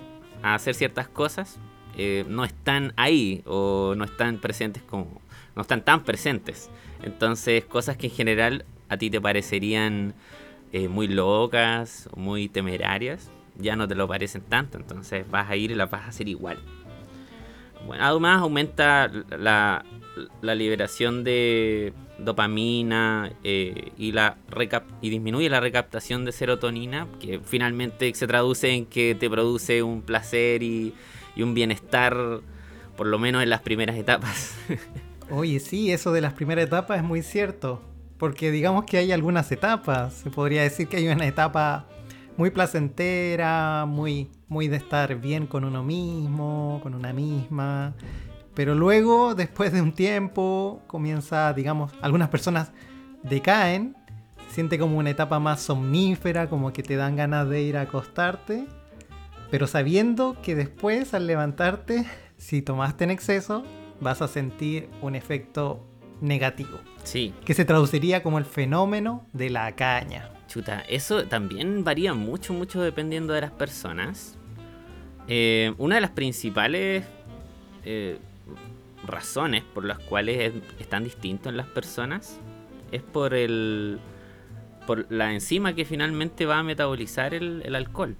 a 0.41 0.55
hacer 0.55 0.75
ciertas 0.75 1.09
cosas, 1.09 1.59
eh, 1.97 2.23
no 2.29 2.45
están 2.45 2.93
ahí 2.95 3.41
o 3.45 3.93
no 3.97 4.05
están 4.05 4.37
presentes 4.37 4.81
como 4.83 5.21
no 5.53 5.63
están 5.63 5.83
tan 5.83 6.05
presentes. 6.05 6.69
Entonces, 7.03 7.65
cosas 7.65 7.97
que 7.97 8.07
en 8.07 8.13
general 8.13 8.63
a 8.87 8.95
ti 8.95 9.09
te 9.09 9.19
parecerían 9.19 10.13
eh, 10.71 10.87
muy 10.87 11.09
locas, 11.09 12.07
muy 12.15 12.47
temerarias, 12.47 13.29
ya 13.59 13.75
no 13.75 13.87
te 13.87 13.95
lo 13.95 14.07
parecen 14.07 14.41
tanto. 14.41 14.77
Entonces 14.77 15.29
vas 15.29 15.49
a 15.49 15.55
ir 15.55 15.71
y 15.71 15.75
las 15.75 15.89
vas 15.89 16.03
a 16.03 16.07
hacer 16.07 16.27
igual. 16.27 16.59
Además 17.99 18.41
aumenta 18.41 19.09
la, 19.37 19.83
liberación 20.41 21.23
de 21.23 21.93
dopamina 22.17 23.31
eh, 23.43 23.91
y, 23.97 24.11
la 24.11 24.37
y 25.01 25.09
disminuye 25.09 25.49
la 25.49 25.59
recaptación 25.59 26.25
de 26.25 26.31
serotonina, 26.31 27.07
que 27.19 27.39
finalmente 27.39 28.13
se 28.13 28.27
traduce 28.27 28.71
en 28.71 28.85
que 28.85 29.15
te 29.15 29.29
produce 29.29 29.81
un 29.81 30.01
placer 30.01 30.63
y, 30.63 30.93
un 31.37 31.53
bienestar, 31.53 32.41
por 32.97 33.07
lo 33.07 33.17
menos 33.17 33.41
en 33.41 33.49
las 33.49 33.61
primeras 33.61 33.95
etapas. 33.95 34.57
Oye, 35.29 35.61
sí, 35.61 35.89
eso 35.89 36.11
de 36.11 36.19
las 36.19 36.33
primeras 36.33 36.65
etapas 36.65 36.97
es 36.97 37.03
muy 37.03 37.21
cierto, 37.21 37.81
porque 38.17 38.51
digamos 38.51 38.83
que 38.83 38.97
hay 38.97 39.13
algunas 39.13 39.49
etapas, 39.53 40.15
se 40.15 40.29
podría 40.29 40.63
decir 40.63 40.89
que 40.89 40.97
hay 40.97 41.07
una 41.07 41.25
etapa 41.25 41.87
muy 42.39 42.49
placentera, 42.49 43.85
muy, 43.85 44.31
muy 44.47 44.67
de 44.67 44.77
estar 44.77 45.15
bien 45.15 45.45
con 45.45 45.63
uno 45.63 45.83
mismo, 45.83 46.79
con 46.81 46.95
una 46.95 47.13
misma 47.13 47.93
pero 48.59 48.75
luego, 48.75 49.35
después 49.35 49.71
de 49.71 49.81
un 49.81 49.93
tiempo, 49.93 50.81
comienza, 50.87 51.53
digamos, 51.53 51.93
algunas 52.01 52.27
personas 52.27 52.73
decaen, 53.23 53.95
se 54.49 54.55
siente 54.55 54.77
como 54.77 54.97
una 54.97 55.11
etapa 55.11 55.39
más 55.39 55.61
somnífera, 55.61 56.49
como 56.49 56.73
que 56.73 56.83
te 56.83 56.97
dan 56.97 57.15
ganas 57.15 57.47
de 57.47 57.61
ir 57.61 57.77
a 57.77 57.83
acostarte, 57.83 58.65
pero 59.49 59.65
sabiendo 59.65 60.35
que 60.41 60.55
después 60.55 61.13
al 61.13 61.25
levantarte, 61.25 62.05
si 62.37 62.61
tomaste 62.61 63.05
en 63.05 63.11
exceso, 63.11 63.63
vas 64.01 64.21
a 64.21 64.27
sentir 64.27 64.89
un 65.01 65.15
efecto 65.15 65.87
negativo. 66.19 66.79
Sí. 67.05 67.33
Que 67.45 67.53
se 67.53 67.63
traduciría 67.63 68.23
como 68.23 68.39
el 68.39 68.45
fenómeno 68.45 69.25
de 69.31 69.51
la 69.51 69.73
caña. 69.77 70.31
Chuta, 70.49 70.81
eso 70.89 71.25
también 71.25 71.83
varía 71.83 72.15
mucho, 72.15 72.53
mucho 72.53 72.81
dependiendo 72.81 73.33
de 73.33 73.41
las 73.41 73.51
personas. 73.51 74.35
Eh, 75.27 75.75
una 75.77 75.95
de 75.95 76.01
las 76.01 76.09
principales 76.09 77.05
eh, 77.85 78.17
razones 79.05 79.63
por 79.63 79.85
las 79.85 79.99
cuales 79.99 80.53
es, 80.79 80.89
tan 80.89 81.03
distinto 81.03 81.49
en 81.49 81.57
las 81.57 81.67
personas 81.67 82.39
es 82.91 83.03
por 83.03 83.35
el 83.35 83.99
por 84.87 85.05
la 85.11 85.31
enzima 85.31 85.75
que 85.75 85.85
finalmente 85.85 86.47
va 86.47 86.57
a 86.57 86.63
metabolizar 86.63 87.35
el, 87.35 87.75
alcohol, 87.75 88.15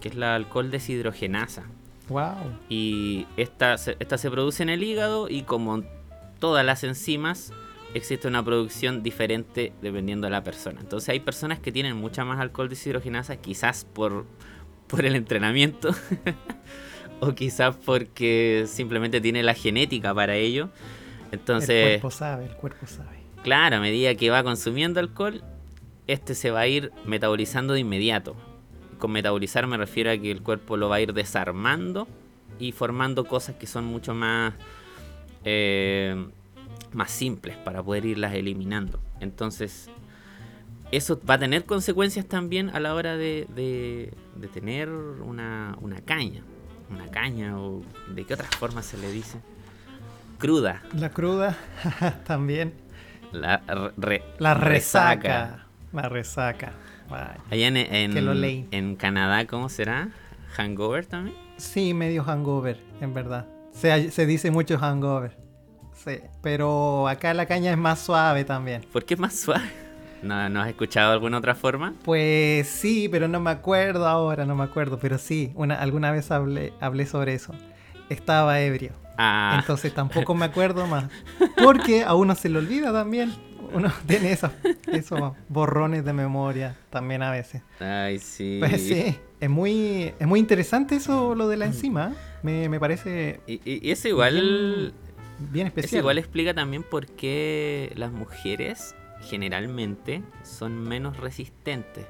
que 0.00 0.08
es 0.08 0.16
la 0.16 0.34
alcohol 0.34 0.72
deshidrogenasa. 0.72 1.62
Wow. 2.08 2.58
Y 2.68 3.28
esta, 3.36 3.74
esta 3.74 4.18
se 4.18 4.30
produce 4.32 4.64
en 4.64 4.68
el 4.68 4.82
hígado 4.82 5.28
y 5.28 5.42
como 5.42 5.84
todas 6.40 6.66
las 6.66 6.82
enzimas 6.82 7.52
existe 7.94 8.28
una 8.28 8.44
producción 8.44 9.02
diferente 9.02 9.72
dependiendo 9.80 10.26
de 10.26 10.30
la 10.30 10.42
persona. 10.42 10.80
Entonces 10.80 11.08
hay 11.08 11.20
personas 11.20 11.58
que 11.58 11.72
tienen 11.72 11.96
mucha 11.96 12.24
más 12.24 12.40
alcohol 12.40 12.68
deshidrogenasa, 12.68 13.36
quizás 13.36 13.84
por, 13.84 14.26
por 14.86 15.04
el 15.04 15.16
entrenamiento, 15.16 15.90
o 17.20 17.34
quizás 17.34 17.76
porque 17.76 18.64
simplemente 18.66 19.20
tiene 19.20 19.42
la 19.42 19.54
genética 19.54 20.14
para 20.14 20.36
ello. 20.36 20.70
Entonces, 21.32 21.70
el 21.70 22.00
cuerpo 22.00 22.10
sabe, 22.10 22.44
el 22.46 22.56
cuerpo 22.56 22.86
sabe. 22.86 23.18
Claro, 23.42 23.76
a 23.76 23.80
medida 23.80 24.14
que 24.14 24.30
va 24.30 24.42
consumiendo 24.42 25.00
alcohol, 25.00 25.42
este 26.06 26.34
se 26.34 26.50
va 26.50 26.60
a 26.60 26.66
ir 26.66 26.92
metabolizando 27.04 27.74
de 27.74 27.80
inmediato. 27.80 28.36
Con 28.98 29.12
metabolizar 29.12 29.66
me 29.66 29.76
refiero 29.76 30.10
a 30.10 30.16
que 30.16 30.30
el 30.30 30.42
cuerpo 30.42 30.76
lo 30.76 30.88
va 30.88 30.96
a 30.96 31.00
ir 31.00 31.12
desarmando 31.12 32.08
y 32.58 32.72
formando 32.72 33.24
cosas 33.24 33.56
que 33.56 33.66
son 33.66 33.84
mucho 33.84 34.14
más, 34.14 34.54
eh, 35.44 36.26
más 36.92 37.10
simples 37.10 37.56
para 37.56 37.82
poder 37.82 38.04
irlas 38.04 38.34
eliminando. 38.34 39.00
Entonces, 39.20 39.90
eso 40.90 41.20
va 41.28 41.34
a 41.34 41.38
tener 41.38 41.64
consecuencias 41.64 42.26
también 42.26 42.70
a 42.70 42.80
la 42.80 42.94
hora 42.94 43.16
de, 43.16 43.46
de, 43.54 44.48
tener 44.48 44.88
una, 44.90 45.76
una 45.80 46.00
caña 46.00 46.42
una 46.90 47.06
caña 47.08 47.58
o 47.58 47.82
de 48.14 48.24
qué 48.24 48.34
otras 48.34 48.50
formas 48.56 48.86
se 48.86 48.98
le 48.98 49.10
dice. 49.10 49.38
Cruda. 50.38 50.82
La 50.94 51.10
cruda 51.10 51.56
también. 52.26 52.74
La, 53.32 53.62
la 54.38 54.54
resaca. 54.54 55.66
La 55.92 56.08
resaca. 56.08 56.72
Allá 57.50 57.68
en, 57.68 57.76
en, 58.70 58.96
Canadá, 58.96 59.46
¿cómo 59.46 59.68
será? 59.68 60.10
¿Hangover 60.56 61.06
también? 61.06 61.36
Sí, 61.56 61.94
medio 61.94 62.22
hangover, 62.24 62.80
en 63.00 63.14
verdad. 63.14 63.46
Se, 63.72 64.10
se 64.10 64.26
dice 64.26 64.50
mucho 64.50 64.78
hangover. 64.78 65.36
Sí, 66.04 66.20
pero 66.42 67.08
acá 67.08 67.34
la 67.34 67.46
caña 67.46 67.70
es 67.72 67.78
más 67.78 67.98
suave 67.98 68.44
también. 68.44 68.82
¿Por 68.92 69.04
qué 69.04 69.14
es 69.14 69.20
más 69.20 69.34
suave? 69.34 69.68
¿No, 70.22 70.48
¿No 70.48 70.62
has 70.62 70.68
escuchado 70.68 71.12
alguna 71.12 71.38
otra 71.38 71.54
forma? 71.54 71.94
Pues 72.04 72.68
sí, 72.68 73.08
pero 73.08 73.28
no 73.28 73.40
me 73.40 73.50
acuerdo 73.50 74.06
ahora, 74.06 74.44
no 74.44 74.54
me 74.54 74.64
acuerdo. 74.64 74.98
Pero 74.98 75.18
sí, 75.18 75.52
una, 75.54 75.76
alguna 75.80 76.10
vez 76.10 76.30
hablé, 76.30 76.72
hablé 76.80 77.06
sobre 77.06 77.34
eso. 77.34 77.54
Estaba 78.08 78.60
ebrio. 78.60 78.92
Ah. 79.16 79.56
Entonces 79.60 79.92
tampoco 79.94 80.34
me 80.34 80.44
acuerdo 80.46 80.86
más. 80.86 81.04
Porque 81.62 82.04
a 82.04 82.14
uno 82.14 82.34
se 82.34 82.48
le 82.48 82.58
olvida 82.58 82.92
también. 82.92 83.32
Uno 83.72 83.92
tiene 84.06 84.32
esos, 84.32 84.50
esos 84.86 85.32
borrones 85.48 86.04
de 86.04 86.12
memoria 86.12 86.76
también 86.90 87.22
a 87.22 87.30
veces. 87.30 87.62
Ay, 87.80 88.18
sí. 88.18 88.56
Pues 88.60 88.82
sí, 88.82 89.16
es 89.40 89.50
muy, 89.50 90.14
es 90.18 90.26
muy 90.26 90.40
interesante 90.40 90.96
eso, 90.96 91.34
lo 91.34 91.48
de 91.48 91.58
la 91.58 91.66
enzima. 91.66 92.12
Me, 92.42 92.68
me 92.68 92.80
parece. 92.80 93.40
Y, 93.46 93.60
y 93.64 93.90
eso 93.90 94.08
igual. 94.08 94.34
Bien, 94.34 95.07
especial. 95.38 95.84
Eso 95.84 95.96
igual 95.98 96.18
explica 96.18 96.54
también 96.54 96.82
por 96.82 97.06
qué 97.06 97.92
las 97.96 98.12
mujeres 98.12 98.94
generalmente 99.20 100.22
son 100.42 100.82
menos 100.82 101.16
resistentes. 101.18 102.06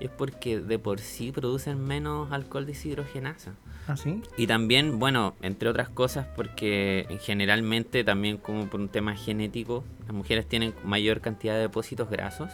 Y 0.00 0.04
es 0.04 0.10
porque 0.10 0.60
de 0.60 0.78
por 0.78 1.00
sí 1.00 1.32
producen 1.32 1.84
menos 1.84 2.30
alcohol 2.30 2.66
deshidrogenasa. 2.66 3.54
¿Ah, 3.88 3.96
sí? 3.96 4.22
Y 4.36 4.46
también, 4.46 4.98
bueno, 4.98 5.34
entre 5.42 5.68
otras 5.68 5.88
cosas, 5.88 6.26
porque 6.36 7.18
generalmente 7.22 8.04
también 8.04 8.36
como 8.36 8.66
por 8.68 8.80
un 8.80 8.88
tema 8.88 9.16
genético, 9.16 9.82
las 10.06 10.12
mujeres 10.12 10.46
tienen 10.46 10.74
mayor 10.84 11.20
cantidad 11.20 11.54
de 11.54 11.62
depósitos 11.62 12.08
grasos. 12.10 12.50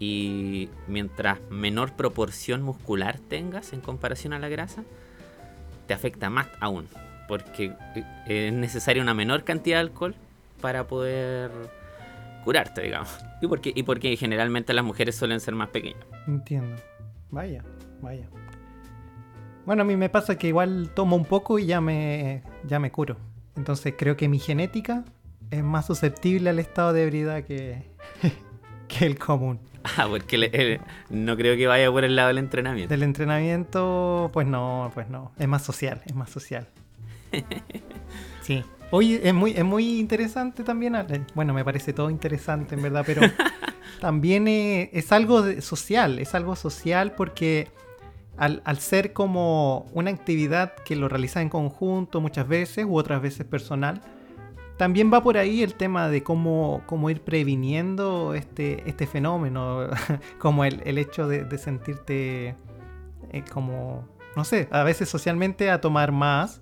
Y 0.00 0.68
mientras 0.88 1.38
menor 1.48 1.92
proporción 1.92 2.62
muscular 2.62 3.20
tengas 3.20 3.72
en 3.72 3.80
comparación 3.80 4.32
a 4.32 4.40
la 4.40 4.48
grasa, 4.48 4.82
te 5.86 5.94
afecta 5.94 6.28
más 6.28 6.48
aún. 6.58 6.88
Porque 7.32 7.72
eh, 7.94 8.48
es 8.48 8.52
necesaria 8.52 9.02
una 9.02 9.14
menor 9.14 9.42
cantidad 9.42 9.78
de 9.78 9.80
alcohol 9.80 10.14
para 10.60 10.86
poder 10.86 11.50
curarte, 12.44 12.82
digamos. 12.82 13.08
Y 13.40 13.46
porque, 13.46 13.72
y 13.74 13.84
porque 13.84 14.14
generalmente 14.18 14.74
las 14.74 14.84
mujeres 14.84 15.16
suelen 15.16 15.40
ser 15.40 15.54
más 15.54 15.70
pequeñas. 15.70 16.04
Entiendo. 16.26 16.76
Vaya, 17.30 17.64
vaya. 18.02 18.28
Bueno, 19.64 19.80
a 19.80 19.84
mí 19.86 19.96
me 19.96 20.10
pasa 20.10 20.36
que 20.36 20.48
igual 20.48 20.90
tomo 20.94 21.16
un 21.16 21.24
poco 21.24 21.58
y 21.58 21.64
ya 21.64 21.80
me, 21.80 22.42
ya 22.66 22.78
me 22.78 22.90
curo. 22.90 23.16
Entonces 23.56 23.94
creo 23.96 24.14
que 24.14 24.28
mi 24.28 24.38
genética 24.38 25.02
es 25.50 25.64
más 25.64 25.86
susceptible 25.86 26.50
al 26.50 26.58
estado 26.58 26.92
de 26.92 27.04
ebriedad 27.04 27.44
que, 27.44 27.82
que 28.88 29.06
el 29.06 29.18
común. 29.18 29.58
Ah, 29.96 30.06
porque 30.08 30.80
no 31.10 31.36
creo 31.36 31.56
que 31.56 31.66
vaya 31.66 31.90
por 31.90 32.04
el 32.04 32.14
lado 32.14 32.28
del 32.28 32.38
entrenamiento. 32.38 32.92
Del 32.92 33.02
entrenamiento, 33.02 34.30
pues 34.32 34.46
no, 34.46 34.92
pues 34.94 35.08
no. 35.08 35.32
Es 35.38 35.48
más 35.48 35.64
social, 35.64 36.02
es 36.06 36.14
más 36.14 36.30
social. 36.30 36.68
Sí. 38.42 38.64
Oye, 38.90 39.20
es 39.22 39.32
muy, 39.32 39.52
es 39.52 39.64
muy 39.64 40.00
interesante 40.00 40.64
también. 40.64 40.96
Eh, 40.96 41.24
bueno, 41.34 41.54
me 41.54 41.64
parece 41.64 41.92
todo 41.92 42.10
interesante, 42.10 42.74
en 42.74 42.82
verdad, 42.82 43.04
pero 43.06 43.22
también 44.00 44.46
es, 44.48 45.12
algo 45.12 45.44
social. 45.60 46.18
Es 46.18 46.34
algo 46.34 46.56
social 46.56 47.12
porque 47.12 47.68
al, 48.36 48.60
al, 48.64 48.78
ser 48.80 49.12
como 49.12 49.86
una 49.92 50.10
actividad 50.10 50.74
que 50.84 50.96
lo 50.96 51.08
realiza 51.08 51.40
en 51.40 51.48
conjunto 51.48 52.20
muchas 52.20 52.48
veces 52.48 52.84
u 52.84 52.96
otras 52.96 53.22
veces 53.22 53.46
personal, 53.46 54.02
también 54.76 55.12
va 55.12 55.22
por 55.22 55.38
ahí 55.38 55.62
el 55.62 55.74
tema 55.74 56.08
de 56.08 56.22
cómo, 56.22 56.82
cómo 56.86 57.08
ir 57.08 57.20
previniendo 57.20 58.34
este, 58.34 58.82
este 58.88 59.06
fenómeno, 59.06 59.86
como 60.38 60.64
el, 60.64 60.82
el 60.84 60.98
hecho 60.98 61.28
de, 61.28 61.56
sentirte 61.56 62.56
eh, 63.30 63.44
como, 63.52 64.08
no 64.34 64.44
sé, 64.44 64.68
a 64.70 64.82
veces 64.82 65.08
socialmente 65.08 65.70
a 65.70 65.80
tomar 65.80 66.10
más 66.10 66.60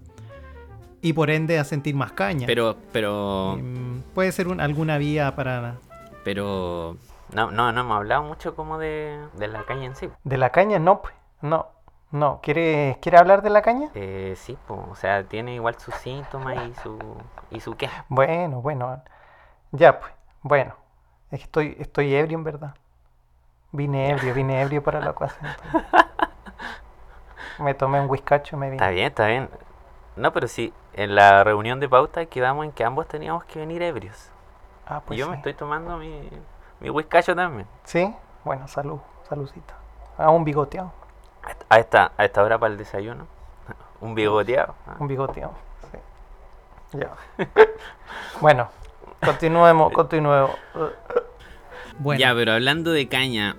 y 1.03 1.13
por 1.13 1.31
ende 1.31 1.59
a 1.59 1.65
sentir 1.65 1.95
más 1.95 2.13
caña. 2.13 2.47
Pero, 2.47 2.77
pero... 2.93 3.59
Mm, 3.61 4.01
puede 4.15 4.33
ser 4.33 4.47
alguna 4.59 4.99
vía 4.99 5.35
para... 5.35 5.77
Pero... 6.25 6.97
No, 7.33 7.51
no, 7.51 7.73
no 7.73 7.81
hemos 7.81 7.97
hablado 7.97 8.25
mucho 8.25 8.57
como 8.57 8.79
de, 8.79 9.19
de 9.35 9.49
la 9.49 9.65
caña 9.65 9.87
en 9.87 9.97
sí. 9.97 10.11
De 10.25 10.37
la 10.37 10.51
caña 10.51 10.79
no, 10.79 11.03
pues, 11.03 11.15
no. 11.43 11.69
No, 12.13 12.41
¿quiere, 12.43 12.99
¿quiere 13.01 13.19
hablar 13.19 13.41
de 13.43 13.51
la 13.51 13.63
caña? 13.63 13.89
Eh, 13.95 14.35
sí, 14.37 14.59
pues, 14.67 14.81
o 14.91 14.97
sea, 14.97 15.23
tiene 15.23 15.55
igual 15.55 15.79
sus 15.79 15.95
síntomas 15.95 16.59
y 16.69 16.75
su, 16.83 16.99
y 17.51 17.61
su 17.61 17.77
qué. 17.77 17.89
Bueno, 18.09 18.61
bueno, 18.61 19.01
ya 19.71 20.01
pues, 20.01 20.13
bueno, 20.43 20.75
es 21.31 21.39
que 21.39 21.45
estoy, 21.45 21.77
estoy 21.79 22.13
ebrio 22.13 22.37
en 22.37 22.45
verdad. 22.45 22.75
Vine 23.71 24.11
ebrio, 24.11 24.35
vine 24.35 24.61
ebrio 24.61 24.83
para 24.83 25.01
la 25.01 25.11
ocasión. 25.11 25.49
Me 27.61 27.75
tomé 27.75 28.01
un 28.01 28.11
whiskacho 28.11 28.57
y 28.57 28.59
me 28.59 28.71
vine. 28.71 28.77
Está 28.77 28.91
bien, 28.91 29.07
está 29.07 29.27
bien. 29.27 29.49
No, 30.21 30.35
pero 30.35 30.49
sí, 30.49 30.75
en 30.93 31.15
la 31.15 31.43
reunión 31.45 31.81
de 31.81 31.89
pauta 31.89 32.27
quedamos 32.27 32.67
en 32.67 32.73
que 32.73 32.85
ambos 32.85 33.09
teníamos 33.09 33.45
que 33.45 33.59
venir 33.59 33.81
ebrios. 33.81 34.31
Ah, 34.87 35.01
pues 35.05 35.17
y 35.17 35.21
yo 35.21 35.31
me 35.31 35.37
estoy 35.37 35.55
tomando 35.55 35.97
mi, 35.97 36.29
mi 36.81 36.91
whiskacho 36.91 37.35
también. 37.35 37.67
Sí, 37.85 38.15
bueno, 38.45 38.69
salud, 38.69 38.99
saludcita. 39.27 39.75
A 40.19 40.29
un 40.29 40.45
bigoteado. 40.45 40.93
A 41.71 41.79
esta, 41.79 42.13
a 42.19 42.25
esta 42.27 42.43
hora 42.43 42.59
para 42.59 42.71
el 42.71 42.79
desayuno. 42.79 43.27
Un 44.03 44.15
bigoteado. 44.15 44.75
¿ah? 44.87 44.97
Un 44.99 45.09
bigoteado, 45.09 45.55
sí. 45.91 46.99
Ya. 46.99 47.15
bueno, 48.43 48.69
continuemos, 49.25 49.93
continuemos. 49.95 50.51
Ya, 52.19 52.35
pero 52.35 52.53
hablando 52.53 52.91
de 52.91 53.09
caña, 53.09 53.57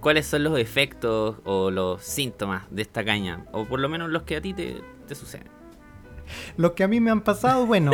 ¿cuáles 0.00 0.26
son 0.26 0.44
los 0.44 0.58
efectos 0.58 1.36
o 1.44 1.70
los 1.70 2.02
síntomas 2.02 2.64
de 2.68 2.82
esta 2.82 3.02
caña? 3.02 3.46
O 3.52 3.64
por 3.64 3.80
lo 3.80 3.88
menos 3.88 4.10
los 4.10 4.24
que 4.24 4.36
a 4.36 4.42
ti 4.42 4.52
te, 4.52 4.82
te 5.08 5.14
suceden. 5.14 5.61
Los 6.56 6.72
que 6.72 6.84
a 6.84 6.88
mí 6.88 7.00
me 7.00 7.10
han 7.10 7.22
pasado, 7.22 7.66
bueno, 7.66 7.92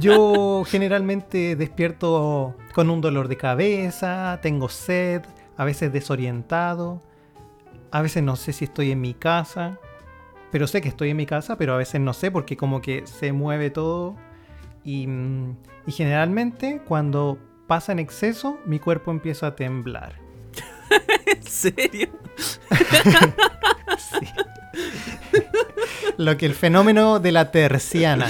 yo 0.00 0.64
generalmente 0.66 1.56
despierto 1.56 2.56
con 2.74 2.90
un 2.90 3.00
dolor 3.00 3.28
de 3.28 3.36
cabeza, 3.36 4.38
tengo 4.42 4.68
sed, 4.68 5.22
a 5.56 5.64
veces 5.64 5.92
desorientado 5.92 7.02
a 7.94 8.02
veces 8.02 8.24
no 8.24 8.34
sé 8.34 8.52
si 8.52 8.64
estoy 8.64 8.90
en 8.90 9.00
mi 9.00 9.14
casa, 9.14 9.78
pero 10.50 10.66
sé 10.66 10.80
que 10.80 10.88
estoy 10.88 11.10
en 11.10 11.16
mi 11.16 11.26
casa, 11.26 11.56
pero 11.56 11.74
a 11.74 11.76
veces 11.76 12.00
no 12.00 12.12
sé 12.12 12.32
porque 12.32 12.56
como 12.56 12.82
que 12.82 13.06
se 13.06 13.32
mueve 13.32 13.70
todo 13.70 14.16
y, 14.82 15.06
mm, 15.06 15.56
generalmente 15.86 16.82
cuando 16.84 17.38
pasa 17.68 17.92
en 17.92 18.00
exceso 18.00 18.58
mi 18.66 18.80
cuerpo 18.80 19.12
empieza 19.12 19.46
a 19.46 19.54
temblar. 19.54 20.18
¿En 21.26 21.42
serio? 21.44 22.08
Lo 26.16 26.36
que 26.36 26.46
el 26.46 26.54
fenómeno 26.54 27.18
de 27.20 27.32
la 27.32 27.50
terciana. 27.50 28.28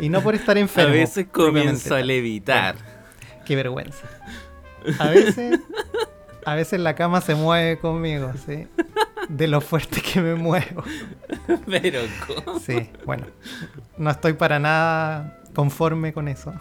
Y 0.00 0.08
no 0.08 0.22
por 0.22 0.34
estar 0.34 0.58
enfermo. 0.58 0.92
A 0.92 0.96
veces 0.96 1.26
comienzo 1.30 1.94
a 1.94 2.00
levitar. 2.00 2.76
qué 3.44 3.56
vergüenza. 3.56 4.08
A 4.98 5.08
veces 5.08 5.60
a 6.44 6.54
veces 6.54 6.80
la 6.80 6.94
cama 6.94 7.20
se 7.20 7.34
mueve 7.34 7.78
conmigo, 7.78 8.32
¿sí? 8.46 8.66
De 9.28 9.48
lo 9.48 9.60
fuerte 9.60 10.02
que 10.02 10.20
me 10.20 10.34
muevo. 10.34 10.84
Pero, 11.66 12.00
¿cómo? 12.26 12.58
Sí, 12.58 12.90
bueno. 13.04 13.26
No 13.96 14.10
estoy 14.10 14.34
para 14.34 14.58
nada 14.58 15.40
conforme 15.54 16.12
con 16.12 16.28
eso. 16.28 16.52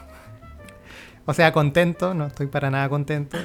O 1.25 1.33
sea, 1.33 1.51
contento, 1.51 2.13
no 2.13 2.27
estoy 2.27 2.47
para 2.47 2.69
nada 2.69 2.87
contento. 2.89 3.37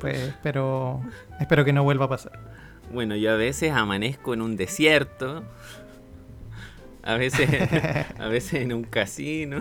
pues 0.00 0.34
pero 0.42 1.02
espero 1.40 1.64
que 1.64 1.72
no 1.72 1.84
vuelva 1.84 2.06
a 2.06 2.08
pasar. 2.08 2.32
Bueno, 2.92 3.16
yo 3.16 3.32
a 3.32 3.36
veces 3.36 3.72
amanezco 3.72 4.32
en 4.32 4.42
un 4.42 4.56
desierto. 4.56 5.44
A 7.06 7.16
veces, 7.16 7.48
a 8.18 8.28
veces 8.28 8.62
en 8.62 8.72
un 8.72 8.82
casino. 8.82 9.60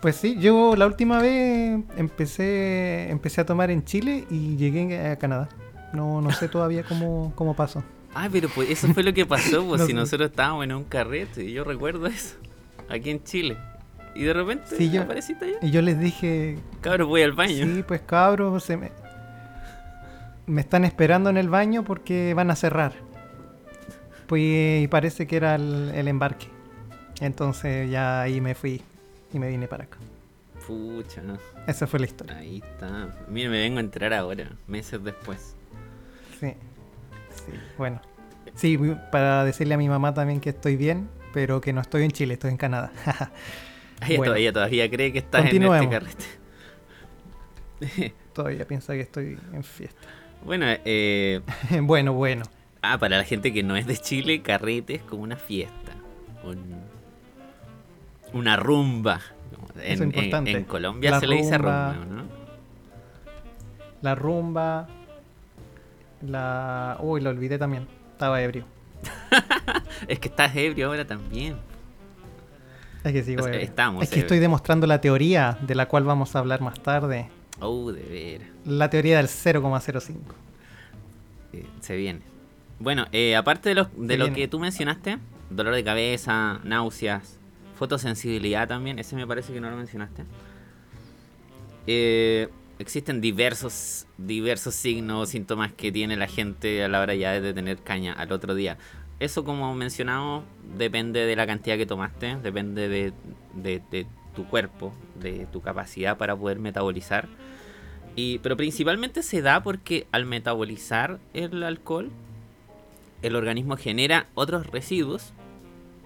Pues 0.00 0.16
sí, 0.16 0.36
yo 0.38 0.76
la 0.76 0.86
última 0.86 1.20
vez 1.20 1.80
empecé, 1.96 3.10
empecé 3.10 3.40
a 3.40 3.46
tomar 3.46 3.70
en 3.70 3.84
Chile 3.84 4.24
y 4.30 4.56
llegué 4.56 5.08
a 5.08 5.16
Canadá. 5.16 5.48
No, 5.92 6.20
no 6.20 6.30
sé 6.32 6.48
todavía 6.48 6.84
cómo, 6.84 7.32
cómo 7.34 7.54
pasó. 7.54 7.82
Ah, 8.14 8.28
pero 8.30 8.48
pues 8.48 8.70
eso 8.70 8.92
fue 8.94 9.02
lo 9.02 9.12
que 9.12 9.26
pasó, 9.26 9.66
pues 9.66 9.82
si 9.86 9.92
nosotros 9.92 10.30
estábamos 10.30 10.64
en 10.64 10.72
un 10.72 10.84
carrete, 10.84 11.44
y 11.44 11.52
yo 11.52 11.64
recuerdo 11.64 12.06
eso, 12.06 12.36
aquí 12.88 13.10
en 13.10 13.24
Chile. 13.24 13.56
Y 14.14 14.22
de 14.22 14.32
repente 14.32 14.76
sí, 14.76 14.90
yo, 14.90 15.02
apareciste 15.02 15.44
allá. 15.44 15.58
Y 15.60 15.72
yo 15.72 15.82
les 15.82 15.98
dije... 15.98 16.58
Cabros, 16.80 17.08
voy 17.08 17.22
al 17.22 17.32
baño. 17.32 17.66
Sí, 17.66 17.84
pues 17.86 18.00
cabros, 18.02 18.62
se 18.62 18.76
me... 18.76 18.92
me 20.46 20.60
están 20.60 20.84
esperando 20.84 21.30
en 21.30 21.36
el 21.36 21.48
baño 21.48 21.82
porque 21.82 22.32
van 22.34 22.52
a 22.52 22.56
cerrar. 22.56 22.92
Pues 24.26 24.82
y 24.82 24.88
parece 24.88 25.26
que 25.26 25.36
era 25.36 25.54
el 25.54 26.08
embarque. 26.08 26.48
Entonces 27.20 27.90
ya 27.90 28.22
ahí 28.22 28.40
me 28.40 28.54
fui 28.54 28.82
y 29.32 29.38
me 29.38 29.48
vine 29.48 29.68
para 29.68 29.84
acá. 29.84 29.98
Pucha. 30.66 31.22
Esa 31.66 31.86
fue 31.86 32.00
la 32.00 32.06
historia. 32.06 32.36
Ahí 32.36 32.62
está. 32.64 33.14
Mira, 33.28 33.50
me 33.50 33.60
vengo 33.60 33.78
a 33.78 33.80
entrar 33.80 34.12
ahora, 34.14 34.50
meses 34.66 35.02
después. 35.02 35.56
Sí. 36.40 36.54
Sí, 37.34 37.52
bueno. 37.76 38.00
Sí, 38.54 38.78
para 39.10 39.44
decirle 39.44 39.74
a 39.74 39.78
mi 39.78 39.88
mamá 39.88 40.14
también 40.14 40.40
que 40.40 40.50
estoy 40.50 40.76
bien, 40.76 41.08
pero 41.32 41.60
que 41.60 41.72
no 41.72 41.80
estoy 41.80 42.04
en 42.04 42.12
Chile, 42.12 42.34
estoy 42.34 42.50
en 42.52 42.56
Canadá. 42.56 42.92
ella, 44.08 44.52
todavía, 44.52 44.90
cree 44.90 45.12
que 45.12 45.18
estás 45.18 45.46
en 45.52 45.62
este 45.62 45.88
carrete. 45.88 46.24
todavía 48.32 48.66
piensa 48.66 48.94
que 48.94 49.00
estoy 49.00 49.38
en 49.52 49.64
fiesta. 49.64 50.08
Bueno, 50.44 50.66
eh... 50.68 51.40
bueno, 51.82 52.12
bueno. 52.12 52.44
Ah, 52.84 52.98
para 52.98 53.16
la 53.16 53.24
gente 53.24 53.52
que 53.52 53.62
no 53.62 53.76
es 53.76 53.86
de 53.86 53.96
Chile, 53.96 54.42
carrete 54.42 54.96
es 54.96 55.02
como 55.02 55.22
una 55.22 55.36
fiesta. 55.36 55.92
Un 56.44 56.84
una 58.34 58.56
rumba. 58.56 59.20
En, 59.80 60.12
en, 60.14 60.64
Colombia 60.64 61.18
se 61.18 61.26
le 61.26 61.36
dice 61.36 61.56
rumba, 61.56 61.96
¿no? 62.08 62.24
La 64.02 64.14
rumba. 64.14 64.88
La. 66.20 66.98
Uy, 67.00 67.20
lo 67.20 67.30
olvidé 67.30 67.58
también. 67.58 67.86
Estaba 68.12 68.42
ebrio. 68.42 68.64
es 70.08 70.18
que 70.18 70.28
estás 70.28 70.54
ebrio 70.54 70.88
ahora 70.88 71.06
también. 71.06 71.56
Es 73.04 73.12
que 73.12 73.22
sí, 73.22 73.36
Estamos. 73.60 74.02
Es 74.02 74.10
que 74.10 74.20
estoy 74.20 74.38
demostrando 74.38 74.86
la 74.86 75.00
teoría 75.00 75.58
de 75.60 75.74
la 75.74 75.86
cual 75.86 76.04
vamos 76.04 76.34
a 76.34 76.40
hablar 76.40 76.60
más 76.60 76.80
tarde. 76.80 77.28
Oh, 77.60 77.92
de 77.92 78.02
veras. 78.02 78.48
La 78.64 78.90
teoría 78.90 79.18
del 79.18 79.28
0,05. 79.28 80.16
Eh, 81.52 81.66
se 81.80 81.96
viene. 81.96 82.33
Bueno, 82.78 83.06
eh, 83.12 83.36
aparte 83.36 83.74
de, 83.74 83.86
de 83.96 84.16
lo 84.16 84.32
que 84.32 84.48
tú 84.48 84.58
mencionaste, 84.58 85.18
dolor 85.50 85.74
de 85.74 85.84
cabeza, 85.84 86.60
náuseas, 86.64 87.38
Fotosensibilidad 87.76 88.68
también, 88.68 88.98
ese 88.98 89.16
me 89.16 89.26
parece 89.26 89.52
que 89.52 89.60
no 89.60 89.68
lo 89.68 89.76
mencionaste. 89.76 90.24
Eh, 91.86 92.48
existen 92.78 93.20
diversos, 93.20 94.06
diversos 94.16 94.74
signos, 94.74 95.30
síntomas 95.30 95.72
que 95.72 95.90
tiene 95.90 96.16
la 96.16 96.28
gente 96.28 96.84
a 96.84 96.88
la 96.88 97.00
hora 97.00 97.14
ya 97.14 97.40
de 97.40 97.52
tener 97.52 97.78
caña 97.78 98.12
al 98.12 98.32
otro 98.32 98.54
día. 98.54 98.78
Eso, 99.20 99.44
como 99.44 99.74
mencionamos, 99.74 100.44
depende 100.76 101.26
de 101.26 101.36
la 101.36 101.46
cantidad 101.46 101.76
que 101.76 101.86
tomaste, 101.86 102.36
depende 102.42 102.88
de, 102.88 103.12
de, 103.54 104.06
tu 104.34 104.46
cuerpo, 104.46 104.92
de 105.20 105.46
tu 105.52 105.60
capacidad 105.60 106.16
para 106.16 106.36
poder 106.36 106.58
metabolizar. 106.58 107.28
Y, 108.16 108.38
pero 108.38 108.56
principalmente 108.56 109.22
se 109.22 109.42
da 109.42 109.62
porque 109.62 110.06
al 110.12 110.26
metabolizar 110.26 111.18
el 111.32 111.62
alcohol, 111.62 112.10
el 113.24 113.36
organismo 113.36 113.76
genera 113.78 114.26
otros 114.34 114.66
residuos 114.66 115.32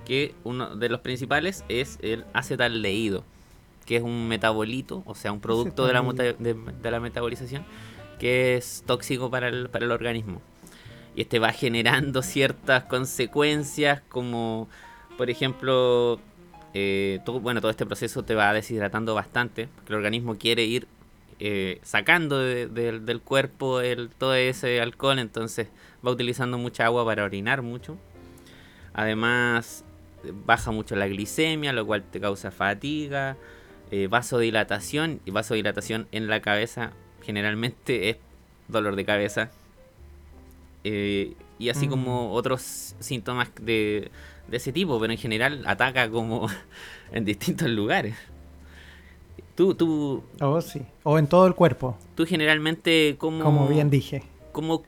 que 0.07 0.35
uno 0.45 0.77
de 0.77 0.89
los 0.89 1.01
principales 1.01 1.65
es 1.69 1.99
el 2.01 2.25
acetaldehído, 2.33 3.25
que 3.87 3.97
es 3.97 4.03
un 4.03 4.29
metabolito, 4.29 5.03
o 5.05 5.17
sea, 5.17 5.33
un 5.33 5.41
producto 5.41 5.87
de 5.87 5.93
la, 5.93 6.03
de, 6.03 6.91
la 6.91 7.01
metabolización 7.01 7.65
que 8.21 8.57
es 8.57 8.85
tóxico 8.87 9.31
para 9.31 9.49
el, 9.49 9.69
para 9.69 9.85
el 9.85 9.91
organismo. 9.91 10.41
Y 11.17 11.23
este 11.23 11.41
va 11.41 11.53
generando 11.53 12.23
ciertas 12.23 12.85
consecuencias 12.85 14.01
como 14.09 14.69
Por 15.17 15.29
ejemplo, 15.29 16.21
eh, 16.73 17.19
todo, 17.25 17.41
bueno, 17.41 17.61
todo 17.61 17.73
este 17.73 17.85
proceso 17.85 18.23
te 18.23 18.37
va 18.37 18.53
deshidratando 18.53 19.15
bastante, 19.15 19.69
porque 19.75 19.93
el 19.93 19.97
organismo 19.97 20.39
quiere 20.39 20.65
ir 20.65 20.87
eh, 21.41 21.81
sacando 21.83 22.39
del 22.39 23.21
cuerpo 23.23 23.81
el, 23.81 24.11
todo 24.11 24.35
ese 24.35 24.81
alcohol, 24.81 25.19
entonces 25.19 25.69
va 26.07 26.11
utilizando 26.11 26.59
mucha 26.59 26.85
agua 26.87 27.05
para 27.05 27.25
orinar 27.25 27.63
mucho. 27.63 27.97
Además, 28.93 29.85
baja 30.47 30.71
mucho 30.71 30.97
la 30.97 31.09
glicemia, 31.09 31.73
lo 31.73 31.87
cual 31.87 32.03
te 32.03 32.21
causa 32.21 32.51
fatiga, 32.51 33.37
eh, 33.91 34.07
vasodilatación, 34.09 35.21
y 35.25 35.31
vasodilatación 35.31 36.09
en 36.13 36.29
la 36.29 36.41
cabeza 36.41 36.93
generalmente 37.23 38.11
es 38.11 38.17
dolor 38.69 38.97
de 38.97 39.05
cabeza. 39.05 39.51
Eh, 40.85 41.35
y 41.59 41.69
así 41.71 41.89
como 41.89 42.29
mm. 42.29 42.33
otros 42.33 42.95
síntomas 43.01 43.51
de, 43.61 44.11
de 44.49 44.57
ese 44.57 44.73
tipo, 44.73 44.99
pero 45.01 45.13
en 45.13 45.19
general 45.19 45.65
ataca 45.67 46.09
como 46.09 46.49
en 47.13 47.25
distintos 47.25 47.69
lugares. 47.69 48.17
Tú, 49.55 49.75
tú... 49.75 50.23
Oh, 50.41 50.61
sí. 50.61 50.83
O 51.03 51.19
en 51.19 51.27
todo 51.27 51.47
el 51.49 51.55
cuerpo. 51.55 51.99
Tú 52.15 52.25
generalmente 52.25 53.17
como... 53.19 53.43
Como 53.43 53.67
bien 53.67 53.91
dije. 53.91 54.23
¿Cómo 54.53 54.85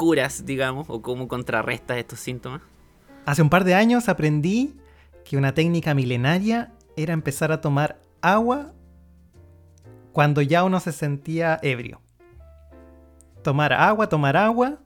curas, 0.00 0.46
digamos, 0.46 0.86
o 0.88 1.02
cómo 1.02 1.28
contrarrestas 1.28 1.98
estos 1.98 2.20
síntomas? 2.20 2.62
Hace 3.26 3.42
un 3.42 3.50
par 3.50 3.64
de 3.64 3.74
años 3.74 4.08
aprendí 4.08 4.80
que 5.26 5.36
una 5.36 5.52
técnica 5.52 5.92
milenaria 5.92 6.72
era 6.96 7.12
empezar 7.12 7.52
a 7.52 7.60
tomar 7.60 8.00
agua 8.22 8.72
cuando 10.12 10.40
ya 10.40 10.64
uno 10.64 10.80
se 10.80 10.92
sentía 10.92 11.60
ebrio. 11.60 12.00
Tomar 13.44 13.74
agua, 13.74 14.08
tomar 14.08 14.38
agua, 14.38 14.78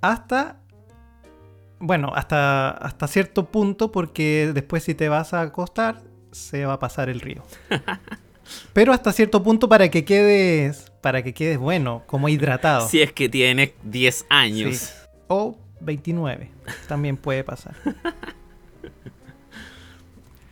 hasta 0.00 0.58
bueno, 1.78 2.10
hasta, 2.16 2.70
hasta 2.70 3.06
cierto 3.06 3.44
punto, 3.52 3.92
porque 3.92 4.50
después 4.52 4.82
si 4.82 4.96
te 4.96 5.08
vas 5.08 5.32
a 5.32 5.42
acostar, 5.42 6.02
se 6.32 6.66
va 6.66 6.72
a 6.72 6.78
pasar 6.80 7.08
el 7.08 7.20
río. 7.20 7.44
Pero 8.72 8.92
hasta 8.92 9.12
cierto 9.12 9.42
punto 9.42 9.68
para 9.68 9.90
que 9.90 10.04
quedes, 10.04 10.92
para 11.00 11.22
que 11.22 11.32
quedes 11.32 11.58
bueno, 11.58 12.02
como 12.06 12.28
hidratado. 12.28 12.88
Si 12.88 13.00
es 13.00 13.12
que 13.12 13.28
tienes 13.28 13.72
10 13.84 14.26
años. 14.28 14.92
O 15.28 15.58
29, 15.80 16.50
también 16.88 17.16
puede 17.16 17.44
pasar. 17.44 17.74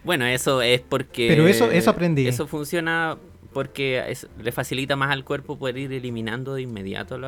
bueno, 0.05 0.27
eso 0.27 0.63
es 0.63 0.81
porque... 0.81 1.29
Pero 1.29 1.47
eso, 1.47 1.71
eso 1.71 1.91
aprendí. 1.91 2.27
Eso 2.27 2.47
funciona 2.47 3.19
porque 3.53 4.17
le 4.39 4.53
facilita 4.53 4.97
más 4.97 5.11
al 5.11 5.25
cuerpo 5.25 5.59
poder 5.59 5.79
ir 5.79 5.93
eliminando 5.93 6.55
de 6.55 6.63
inmediato 6.63 7.19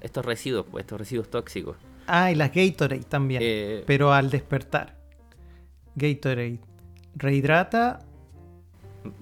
estos 0.00 0.24
residuos, 0.24 0.66
pues, 0.70 0.84
estos 0.84 0.98
residuos 0.98 1.30
tóxicos. 1.30 1.76
Ah, 2.06 2.32
y 2.32 2.34
las 2.34 2.52
Gatorade 2.52 3.04
también. 3.04 3.42
Eh, 3.44 3.84
pero 3.86 4.12
al 4.12 4.30
despertar. 4.30 4.96
Gatorade 5.94 6.58
rehidrata, 7.14 8.00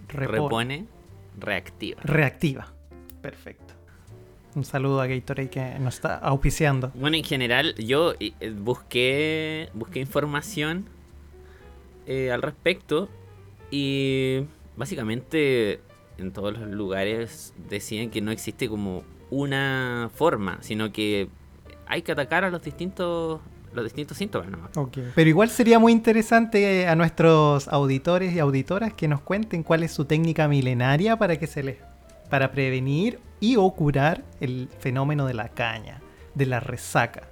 repone, 0.08 0.86
reactiva. 1.38 2.00
Reactiva. 2.02 2.72
Perfecto. 3.20 3.74
Un 4.54 4.64
saludo 4.64 5.00
a 5.00 5.06
Gatorade 5.06 5.50
que 5.50 5.78
nos 5.78 5.96
está 5.96 6.16
auspiciando. 6.16 6.90
Bueno, 6.94 7.16
en 7.16 7.24
general, 7.24 7.74
yo 7.76 8.14
eh, 8.18 8.32
busqué, 8.50 9.68
busqué 9.74 10.00
información 10.00 10.86
eh, 12.06 12.32
al 12.32 12.42
respecto 12.42 13.08
y 13.70 14.44
básicamente 14.76 15.80
en 16.16 16.32
todos 16.32 16.58
los 16.58 16.68
lugares 16.70 17.54
decían 17.68 18.10
que 18.10 18.20
no 18.20 18.30
existe 18.30 18.68
como 18.68 19.04
una 19.30 20.10
forma, 20.14 20.58
sino 20.62 20.92
que 20.92 21.28
hay 21.86 22.02
que 22.02 22.12
atacar 22.12 22.44
a 22.44 22.50
los 22.50 22.62
distintos 22.62 23.40
los 23.82 23.92
distintos 23.92 24.16
síntomas 24.16 24.48
Pero 25.14 25.28
igual 25.28 25.50
sería 25.50 25.78
muy 25.78 25.92
interesante 25.92 26.86
a 26.86 26.94
nuestros 26.94 27.68
auditores 27.68 28.34
y 28.34 28.38
auditoras 28.38 28.92
que 28.92 29.08
nos 29.08 29.20
cuenten 29.20 29.62
cuál 29.62 29.82
es 29.82 29.92
su 29.92 30.04
técnica 30.04 30.48
milenaria 30.48 31.16
para 31.16 31.36
que 31.36 31.46
se 31.46 31.62
les 31.62 31.76
para 32.30 32.52
prevenir 32.52 33.20
y 33.40 33.56
o 33.56 33.70
curar 33.70 34.22
el 34.40 34.68
fenómeno 34.80 35.26
de 35.26 35.34
la 35.34 35.48
caña, 35.48 36.00
de 36.34 36.46
la 36.46 36.60
resaca. 36.60 37.22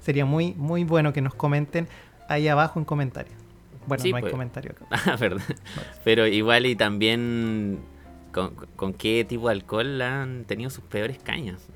Sería 0.00 0.24
muy 0.24 0.54
muy 0.54 0.84
bueno 0.84 1.12
que 1.12 1.20
nos 1.20 1.34
comenten 1.34 1.88
ahí 2.28 2.48
abajo 2.48 2.78
en 2.78 2.84
comentarios. 2.84 3.36
Bueno, 3.86 4.04
no 4.10 4.16
hay 4.16 4.22
pues. 4.22 4.32
comentario 4.32 4.72
acá. 4.72 4.86
Ah, 5.12 5.16
verdad. 5.16 5.42
Pero 6.04 6.26
igual 6.26 6.66
y 6.66 6.76
también 6.76 7.80
con, 8.32 8.92
qué 8.94 9.24
tipo 9.26 9.48
de 9.48 9.54
alcohol 9.54 10.00
han 10.02 10.44
tenido 10.44 10.70
sus 10.70 10.84
peores 10.84 11.18
cañas. 11.18 11.66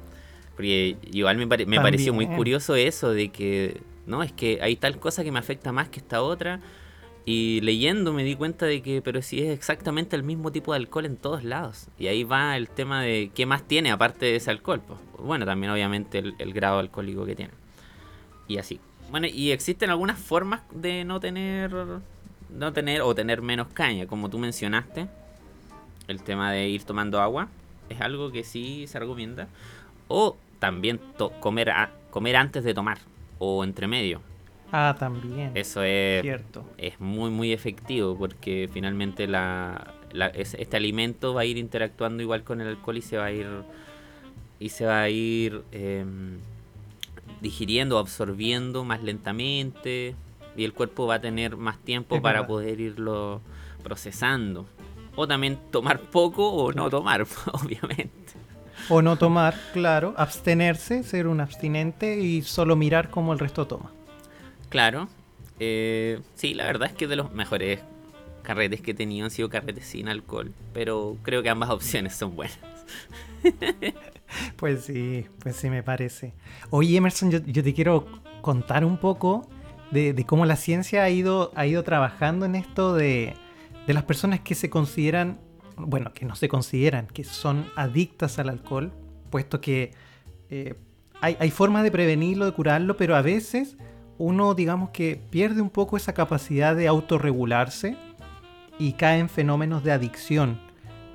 Porque 0.54 0.96
igual 1.11 1.38
me, 1.38 1.46
me 1.46 1.80
pareció 1.80 2.12
muy 2.12 2.26
curioso 2.26 2.74
eso 2.76 3.12
de 3.12 3.30
que 3.30 3.80
no, 4.06 4.22
es 4.22 4.32
que 4.32 4.58
hay 4.62 4.76
tal 4.76 4.98
cosa 4.98 5.22
que 5.22 5.32
me 5.32 5.38
afecta 5.38 5.72
más 5.72 5.88
que 5.88 6.00
esta 6.00 6.22
otra. 6.22 6.60
Y 7.24 7.60
leyendo 7.60 8.12
me 8.12 8.24
di 8.24 8.34
cuenta 8.34 8.66
de 8.66 8.82
que, 8.82 9.00
pero 9.00 9.22
si 9.22 9.40
es 9.42 9.50
exactamente 9.50 10.16
el 10.16 10.24
mismo 10.24 10.50
tipo 10.50 10.72
de 10.72 10.78
alcohol 10.78 11.06
en 11.06 11.16
todos 11.16 11.44
lados. 11.44 11.86
Y 11.98 12.08
ahí 12.08 12.24
va 12.24 12.56
el 12.56 12.68
tema 12.68 13.00
de 13.02 13.30
qué 13.32 13.46
más 13.46 13.62
tiene 13.62 13.92
aparte 13.92 14.26
de 14.26 14.36
ese 14.36 14.50
alcohol. 14.50 14.82
Pues, 14.86 14.98
bueno, 15.18 15.46
también 15.46 15.72
obviamente 15.72 16.18
el, 16.18 16.52
grado 16.52 16.80
alcohólico 16.80 17.24
que 17.24 17.36
tiene. 17.36 17.52
Y 18.48 18.58
así. 18.58 18.80
Bueno, 19.10 19.28
y 19.28 19.52
existen 19.52 19.90
algunas 19.90 20.18
formas 20.18 20.62
de 20.72 21.04
no 21.04 21.20
tener, 21.20 21.72
no 22.50 22.72
tener 22.72 23.02
o 23.02 23.14
tener 23.14 23.40
menos 23.40 23.68
caña, 23.68 24.06
como 24.06 24.28
tú 24.28 24.38
mencionaste. 24.38 25.06
El 26.08 26.22
tema 26.24 26.50
de 26.50 26.68
ir 26.68 26.82
tomando 26.82 27.20
agua 27.20 27.48
es 27.88 28.00
algo 28.00 28.32
que 28.32 28.42
sí 28.42 28.86
se 28.88 28.98
recomienda. 28.98 29.46
O 30.08 30.36
también 30.58 31.00
comer, 31.40 31.72
comer 32.10 32.36
antes 32.36 32.64
de 32.64 32.74
tomar 32.74 32.98
o 33.44 33.64
entre 33.64 33.88
medio. 33.88 34.20
Ah, 34.70 34.96
también. 34.98 35.50
Eso 35.55 35.83
es, 35.83 36.22
Cierto. 36.22 36.64
es 36.78 36.98
muy, 37.00 37.31
muy 37.31 37.52
efectivo 37.52 38.16
porque 38.16 38.70
finalmente 38.72 39.26
la, 39.26 39.94
este 40.35 40.76
alimento 40.76 41.35
va 41.35 41.42
a 41.42 41.44
ir 41.44 41.59
interactuando 41.59 42.22
igual 42.22 42.44
con 42.44 42.61
el 42.61 42.68
alcohol 42.68 42.96
y 42.96 43.02
se 43.02 43.18
va 43.18 43.26
a 43.26 43.33
ir, 43.33 43.48
y 44.61 44.68
se 44.68 44.87
va 44.87 45.02
a 45.02 45.09
ir 45.11 45.62
em, 45.72 46.38
digiriendo, 47.40 47.98
absorbiendo 47.98 48.85
más 48.85 49.02
lentamente 49.02 50.14
y 50.57 50.64
el 50.64 50.72
cuerpo 50.72 51.07
va 51.07 51.16
a 51.16 51.20
tener 51.20 51.57
más 51.57 51.78
tiempo 51.78 52.22
para 52.22 52.46
poder 52.46 52.81
irlo 52.81 53.40
procesando. 53.83 54.66
O 55.16 55.26
también 55.26 55.59
tomar 55.70 56.00
poco 56.00 56.48
o 56.48 56.72
no 56.72 56.88
tomar, 56.88 57.26
obviamente. 57.52 58.21
O 58.88 59.03
no 59.03 59.16
tomar, 59.16 59.55
claro, 59.73 60.14
abstenerse, 60.16 61.03
ser 61.05 61.27
un 61.27 61.40
abstinente 61.40 62.18
y 62.18 62.42
solo 62.42 62.77
mirar 62.77 63.11
cómo 63.11 63.33
el 63.33 63.38
resto 63.38 63.66
toma. 63.66 63.90
Claro. 64.68 65.09
Eh, 65.61 66.21
sí, 66.35 66.55
la 66.55 66.64
verdad 66.64 66.88
es 66.88 66.95
que 66.95 67.07
de 67.07 67.16
los 67.16 67.33
mejores 67.33 67.81
carretes 68.42 68.81
que 68.81 68.90
he 68.90 68.95
tenido 68.95 69.25
han 69.25 69.31
sido 69.31 69.49
carretes 69.49 69.87
sin 69.87 70.09
alcohol, 70.09 70.53
pero 70.73 71.16
creo 71.23 71.42
que 71.42 71.49
ambas 71.49 71.71
opciones 71.71 72.14
son 72.14 72.35
buenas. 72.35 72.59
pues 74.57 74.85
sí, 74.85 75.27
pues 75.38 75.57
sí 75.57 75.71
me 75.71 75.83
parece. 75.83 76.33
Oye 76.71 76.97
Emerson, 76.97 77.31
yo, 77.31 77.62
te 77.62 77.75
quiero 77.75 78.07
contar 78.40 78.85
un 78.85 78.99
poco 78.99 79.49
de, 79.90 80.25
cómo 80.27 80.47
la 80.47 80.57
ciencia 80.57 81.05
ha 81.05 81.11
ido, 81.11 81.53
ha 81.55 81.66
ido 81.66 81.85
trabajando 81.85 82.47
en 82.47 82.55
esto 82.55 82.95
de, 82.95 83.35
de 83.87 83.95
las 83.95 84.05
personas 84.05 84.40
que 84.40 84.55
se 84.55 84.71
consideran 84.71 85.38
bueno, 85.76 86.12
que 86.12 86.24
no 86.24 86.35
se 86.35 86.48
consideran 86.48 87.06
que 87.06 87.24
son 87.24 87.70
adictas 87.76 88.38
al 88.38 88.48
alcohol, 88.48 88.92
puesto 89.30 89.61
que 89.61 89.92
eh, 90.50 90.74
hay, 91.20 91.50
formas 91.52 91.85
de 91.85 91.92
prevenirlo, 91.92 92.46
de 92.46 92.52
curarlo, 92.52 92.96
pero 92.96 93.14
a 93.14 93.22
veces 93.22 93.76
uno, 94.18 94.54
digamos 94.54 94.90
que 94.90 95.20
pierde 95.30 95.62
un 95.62 95.70
poco 95.70 95.96
esa 95.96 96.14
capacidad 96.14 96.74
de 96.74 96.88
autorregularse 96.88 97.96
y 98.78 98.94
cae 98.94 99.20
en 99.20 99.28
fenómenos 99.28 99.85
de 99.85 99.92
adicción. 99.92 100.61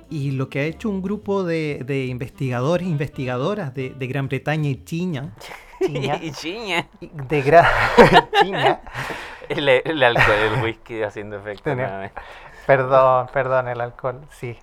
Y 0.08 0.30
lo 0.30 0.48
que 0.48 0.60
ha 0.60 0.62
hecho 0.62 0.88
un 0.88 1.02
grupo 1.02 1.44
de, 1.44 2.06
investigadores 2.08 2.86
e 2.86 2.90
investigadoras 2.90 3.74
de, 3.74 3.92
Gran 4.00 4.28
Bretaña 4.28 4.70
y 4.70 4.82
China. 4.82 5.34
y 5.80 6.32
China. 6.32 6.88
De 7.28 7.42
Gran 7.42 7.66
China. 8.42 8.80
El, 9.48 10.02
alcohol, 10.02 10.36
el 10.36 10.62
whisky 10.62 11.02
haciendo 11.02 11.38
efecto. 11.38 11.74
Perdón, 12.68 13.28
perdón, 13.32 13.66
el 13.68 13.80
alcohol, 13.80 14.20
sí. 14.28 14.54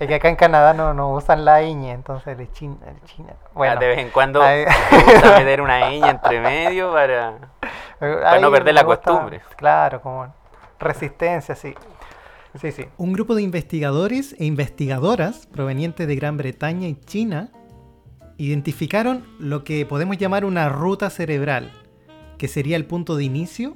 Es 0.00 0.08
que 0.08 0.16
acá 0.16 0.28
en 0.28 0.34
Canadá 0.34 0.74
no, 0.74 0.92
no 0.92 1.14
usan 1.14 1.44
la 1.44 1.62
ñ, 1.62 1.92
entonces 1.92 2.36
el 2.36 2.50
china, 2.50 2.78
el 2.84 3.00
china. 3.04 3.34
Bueno, 3.54 3.78
de 3.78 3.86
vez 3.86 3.98
en 4.00 4.10
cuando 4.10 4.40
me 4.40 4.64
gusta 4.64 5.38
meter 5.38 5.60
una 5.60 5.88
ñ 5.88 6.04
entre 6.04 6.40
medio 6.40 6.92
para, 6.92 7.38
para 8.00 8.40
no 8.40 8.50
perder 8.50 8.74
la 8.74 8.82
costumbre. 8.82 9.40
Claro, 9.56 10.02
como 10.02 10.34
resistencia, 10.80 11.54
sí. 11.54 11.76
Sí, 12.60 12.72
sí. 12.72 12.86
Un 12.96 13.12
grupo 13.12 13.36
de 13.36 13.42
investigadores 13.42 14.34
e 14.40 14.44
investigadoras 14.44 15.46
provenientes 15.46 16.08
de 16.08 16.16
Gran 16.16 16.36
Bretaña 16.38 16.88
y 16.88 16.96
China 16.96 17.50
identificaron 18.36 19.24
lo 19.38 19.62
que 19.62 19.86
podemos 19.86 20.18
llamar 20.18 20.44
una 20.44 20.68
ruta 20.70 21.08
cerebral, 21.08 21.70
que 22.36 22.48
sería 22.48 22.74
el 22.74 22.84
punto 22.84 23.14
de 23.14 23.22
inicio 23.22 23.74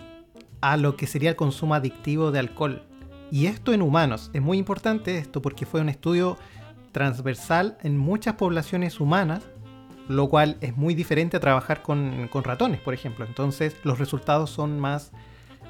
a 0.61 0.77
lo 0.77 0.97
que 0.97 1.07
sería 1.07 1.31
el 1.31 1.37
consumo 1.37 1.77
adictivo 1.77 2.33
de 2.33 2.41
alcohol 2.41 2.89
y 3.33 3.47
esto 3.47 3.73
en 3.73 3.81
humanos. 3.81 4.31
Es 4.35 4.43
muy 4.43 4.59
importante 4.59 5.17
esto 5.17 5.41
porque 5.41 5.65
fue 5.65 5.81
un 5.81 5.89
estudio 5.89 6.37
transversal 6.93 7.79
en 7.83 7.97
muchas 7.97 8.35
poblaciones 8.35 9.01
humanas, 9.01 9.43
lo 10.07 10.29
cual 10.29 10.59
es 10.61 10.77
muy 10.77 10.95
diferente 10.95 11.39
a 11.39 11.41
trabajar 11.41 11.83
con, 11.83 12.29
ratones, 12.45 12.81
por 12.81 12.93
ejemplo. 12.93 13.25
Entonces 13.25 13.75
los 13.85 13.99
resultados 13.99 14.51
son 14.51 14.79
más 14.79 15.13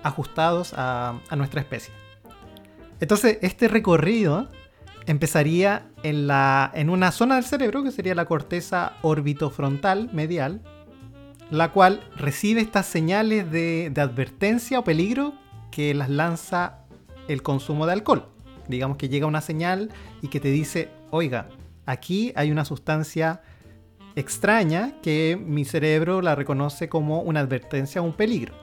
ajustados 0.03 0.75
a, 0.77 1.21
nuestra 1.37 1.61
especie. 1.61 1.95
Entonces, 2.99 3.39
este 3.43 3.69
recorrido 3.69 4.49
empezaría 5.07 5.87
en, 6.03 6.27
la, 6.27 6.69
en 6.75 6.91
una 6.91 7.13
zona 7.13 7.37
del 7.37 7.45
cerebro 7.45 7.85
que 7.85 7.93
sería 7.93 8.17
la 8.17 8.25
corteza 8.25 8.95
orbitofrontal 9.03 10.11
medial, 10.13 10.63
la 11.51 11.71
cual 11.71 12.01
recibe 12.17 12.61
estas 12.61 12.87
señales 12.87 13.53
de, 13.53 13.91
de 13.91 14.01
advertencia 14.01 14.81
o 14.81 14.85
peligro 14.85 15.35
que 15.71 15.95
las 15.95 16.11
lanza 16.11 16.82
el 17.29 17.43
consumo 17.43 17.87
de 17.87 17.93
alcohol. 17.93 18.29
Digamos 18.69 18.97
que 18.97 19.09
llega 19.09 19.27
una 19.27 19.41
señal 19.41 19.91
y 20.21 20.29
que 20.29 20.41
te 20.41 20.49
dice, 20.49 20.89
oiga, 21.11 21.49
aquí 21.87 22.33
hay 22.37 22.51
una 22.51 22.65
sustancia 22.65 23.43
extraña 24.15 24.95
que 25.03 25.39
mi 25.43 25.65
cerebro 25.65 26.23
la 26.23 26.35
reconoce 26.35 26.89
como 26.89 27.21
una 27.23 27.41
advertencia 27.41 28.01
o 28.01 28.05
un 28.05 28.13
peligro. 28.13 28.55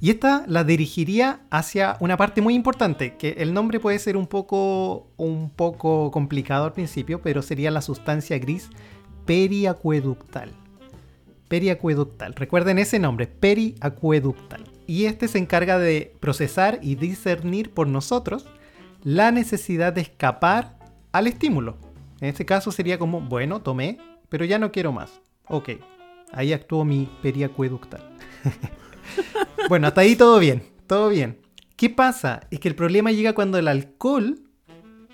Y 0.00 0.10
esta 0.10 0.44
la 0.48 0.64
dirigiría 0.64 1.42
hacia 1.48 1.96
una 2.00 2.16
parte 2.16 2.40
muy 2.42 2.54
importante, 2.54 3.16
que 3.16 3.36
el 3.38 3.54
nombre 3.54 3.78
puede 3.78 4.00
ser 4.00 4.16
un 4.16 4.26
poco, 4.26 5.12
un 5.16 5.50
poco 5.50 6.10
complicado 6.10 6.64
al 6.64 6.72
principio, 6.72 7.22
pero 7.22 7.40
sería 7.40 7.70
la 7.70 7.82
sustancia 7.82 8.36
gris 8.38 8.68
periacueductal. 9.26 10.50
Periacueductal. 11.46 12.34
Recuerden 12.34 12.80
ese 12.80 12.98
nombre, 12.98 13.28
periacueductal. 13.28 14.71
Y 14.92 15.06
este 15.06 15.26
se 15.26 15.38
encarga 15.38 15.78
de 15.78 16.14
procesar 16.20 16.78
y 16.82 16.96
discernir 16.96 17.70
por 17.70 17.86
nosotros 17.86 18.44
la 19.02 19.30
necesidad 19.30 19.94
de 19.94 20.02
escapar 20.02 20.78
al 21.12 21.28
estímulo. 21.28 21.78
En 22.20 22.28
este 22.28 22.44
caso 22.44 22.70
sería 22.70 22.98
como, 22.98 23.22
bueno, 23.22 23.62
tomé, 23.62 23.96
pero 24.28 24.44
ya 24.44 24.58
no 24.58 24.70
quiero 24.70 24.92
más. 24.92 25.22
Ok, 25.48 25.70
ahí 26.30 26.52
actuó 26.52 26.84
mi 26.84 27.08
periacueductal. 27.22 28.02
bueno, 29.70 29.86
hasta 29.86 30.02
ahí 30.02 30.14
todo 30.14 30.38
bien, 30.38 30.62
todo 30.86 31.08
bien. 31.08 31.40
¿Qué 31.76 31.88
pasa? 31.88 32.46
Es 32.50 32.60
que 32.60 32.68
el 32.68 32.74
problema 32.74 33.12
llega 33.12 33.32
cuando 33.32 33.56
el 33.56 33.68
alcohol 33.68 34.42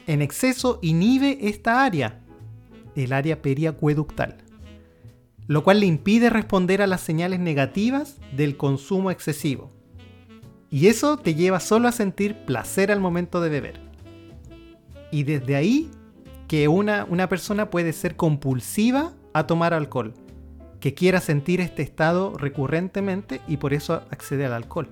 en 0.08 0.22
exceso 0.22 0.80
inhibe 0.82 1.38
esta 1.42 1.84
área, 1.84 2.18
el 2.96 3.12
área 3.12 3.40
periacueductal, 3.40 4.38
lo 5.48 5.64
cual 5.64 5.80
le 5.80 5.86
impide 5.86 6.30
responder 6.30 6.82
a 6.82 6.86
las 6.86 7.00
señales 7.00 7.40
negativas 7.40 8.18
del 8.36 8.56
consumo 8.56 9.10
excesivo. 9.10 9.70
Y 10.70 10.88
eso 10.88 11.16
te 11.16 11.34
lleva 11.34 11.58
solo 11.58 11.88
a 11.88 11.92
sentir 11.92 12.44
placer 12.44 12.92
al 12.92 13.00
momento 13.00 13.40
de 13.40 13.48
beber. 13.48 13.80
Y 15.10 15.22
desde 15.24 15.56
ahí 15.56 15.90
que 16.46 16.68
una, 16.68 17.06
una 17.08 17.30
persona 17.30 17.70
puede 17.70 17.94
ser 17.94 18.14
compulsiva 18.14 19.14
a 19.32 19.46
tomar 19.46 19.72
alcohol, 19.72 20.12
que 20.80 20.92
quiera 20.92 21.20
sentir 21.20 21.62
este 21.62 21.82
estado 21.82 22.36
recurrentemente 22.36 23.40
y 23.48 23.56
por 23.56 23.72
eso 23.72 24.02
accede 24.10 24.44
al 24.44 24.52
alcohol. 24.52 24.88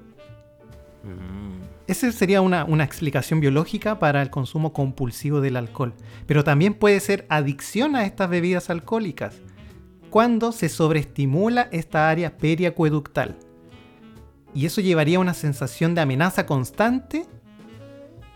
Mm. 1.04 1.60
Esa 1.86 2.10
sería 2.12 2.40
una, 2.40 2.64
una, 2.64 2.82
explicación 2.82 3.40
biológica 3.40 3.98
para 3.98 4.22
el 4.22 4.30
consumo 4.30 4.72
compulsivo 4.72 5.40
del 5.42 5.56
alcohol. 5.56 5.92
Pero 6.26 6.42
también 6.42 6.74
puede 6.74 6.98
ser 6.98 7.26
adicción 7.28 7.94
a 7.94 8.04
estas 8.04 8.28
bebidas 8.28 8.70
alcohólicas, 8.70 9.36
cuando 10.16 10.50
se 10.50 10.70
sobreestimula 10.70 11.68
esta 11.72 12.08
área 12.08 12.38
periacueductal. 12.38 13.36
Y 14.54 14.64
eso 14.64 14.80
llevaría 14.80 15.18
a 15.18 15.20
una 15.20 15.34
sensación 15.34 15.94
de 15.94 16.00
amenaza 16.00 16.46
constante 16.46 17.26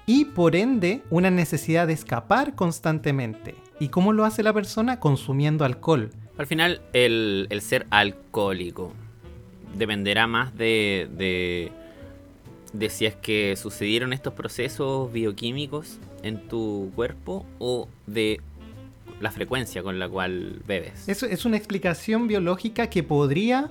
y 0.04 0.26
por 0.26 0.56
ende 0.56 1.00
una 1.08 1.30
necesidad 1.30 1.86
de 1.86 1.94
escapar 1.94 2.54
constantemente. 2.54 3.54
¿Y 3.78 3.88
cómo 3.88 4.12
lo 4.12 4.26
hace 4.26 4.42
la 4.42 4.52
persona? 4.52 5.00
Consumiendo 5.00 5.64
alcohol. 5.64 6.10
Al 6.36 6.46
final, 6.46 6.82
el, 6.92 7.48
ser 7.62 7.86
alcohólico 7.88 8.92
dependerá 9.74 10.26
más 10.26 10.54
de, 10.54 11.08
de, 11.16 11.72
de, 12.74 12.90
si 12.90 13.06
es 13.06 13.16
que 13.16 13.56
sucedieron 13.56 14.12
estos 14.12 14.34
procesos 14.34 15.10
bioquímicos 15.10 15.98
en 16.22 16.46
tu 16.46 16.92
cuerpo 16.94 17.46
o 17.58 17.88
de 18.06 18.42
la 19.20 19.30
frecuencia 19.30 19.82
con 19.82 19.98
la 19.98 20.08
cual 20.08 20.62
bebes. 20.66 21.08
Eso 21.08 21.26
es 21.26 21.44
una 21.44 21.56
explicación 21.56 22.26
biológica 22.26 22.88
que 22.88 23.02
podría 23.02 23.70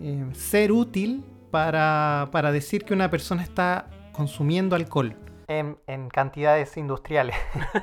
eh, 0.00 0.26
ser 0.34 0.72
útil 0.72 1.24
para, 1.50 2.28
para 2.32 2.52
decir 2.52 2.84
que 2.84 2.92
una 2.92 3.10
persona 3.10 3.42
está 3.42 3.86
consumiendo 4.12 4.76
alcohol. 4.76 5.16
En, 5.46 5.76
cantidades 6.10 6.76
industriales. 6.76 7.36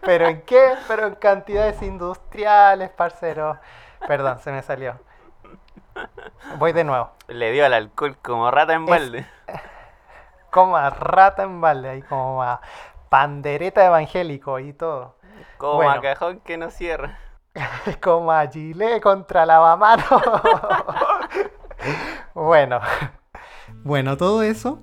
¿Pero 0.00 0.28
en 0.28 0.42
qué? 0.42 0.74
Pero 0.86 1.06
en 1.08 1.14
cantidades 1.16 1.82
industriales, 1.82 2.90
parcero. 2.90 3.58
Perdón, 4.06 4.38
se 4.40 4.52
me 4.52 4.62
salió. 4.62 5.00
Voy 6.58 6.72
de 6.72 6.84
nuevo. 6.84 7.10
Le 7.28 7.50
dio 7.52 7.66
al 7.66 7.74
alcohol 7.74 8.16
como 8.22 8.50
rata 8.50 8.74
en 8.74 8.86
balde. 8.86 9.26
Como 10.52 10.76
a 10.76 10.90
rata 10.90 11.44
en 11.44 11.62
balde, 11.62 11.88
ahí 11.88 12.02
como 12.02 12.42
a 12.42 12.60
pandereta 13.08 13.86
evangélico 13.86 14.60
y 14.60 14.74
todo. 14.74 15.16
Como 15.56 15.82
a 15.82 16.00
cajón 16.00 16.40
que 16.40 16.58
no 16.58 16.70
cierra. 16.70 17.18
como 18.02 18.30
a 18.30 18.48
Chile 18.50 19.00
contra 19.00 19.46
lavamano. 19.46 20.04
bueno, 22.34 22.80
bueno, 23.82 24.16
todo 24.16 24.42
eso 24.42 24.80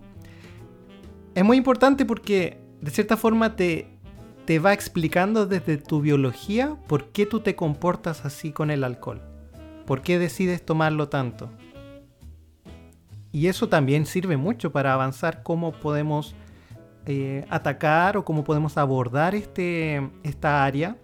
es 1.35 1.45
muy 1.45 1.57
importante 1.57 2.05
porque 2.05 2.59
de 2.81 2.91
cierta 2.91 3.15
forma 3.15 3.55
te, 3.55 3.95
te 4.45 4.57
va 4.57 4.73
explicando 4.73 5.45
desde 5.45 5.77
tu 5.77 6.01
biología 6.01 6.77
por 6.87 7.11
qué 7.11 7.27
tú 7.27 7.41
te 7.41 7.55
comportas 7.55 8.25
así 8.25 8.51
con 8.51 8.71
el 8.71 8.83
alcohol. 8.83 9.21
¿Por 9.85 10.01
qué 10.01 10.17
decides 10.17 10.65
tomarlo 10.65 11.09
tanto? 11.09 11.51
Y 13.31 13.47
eso 13.47 13.69
también 13.69 14.05
sirve 14.05 14.37
mucho 14.37 14.71
para 14.71 14.93
avanzar 14.93 15.43
cómo 15.43 15.71
podemos 15.71 16.35
eh, 17.05 17.45
atacar 17.49 18.17
o 18.17 18.25
cómo 18.25 18.43
podemos 18.43 18.77
abordar 18.77 19.35
este, 19.35 20.09
esta 20.23 20.63
área 20.63 20.97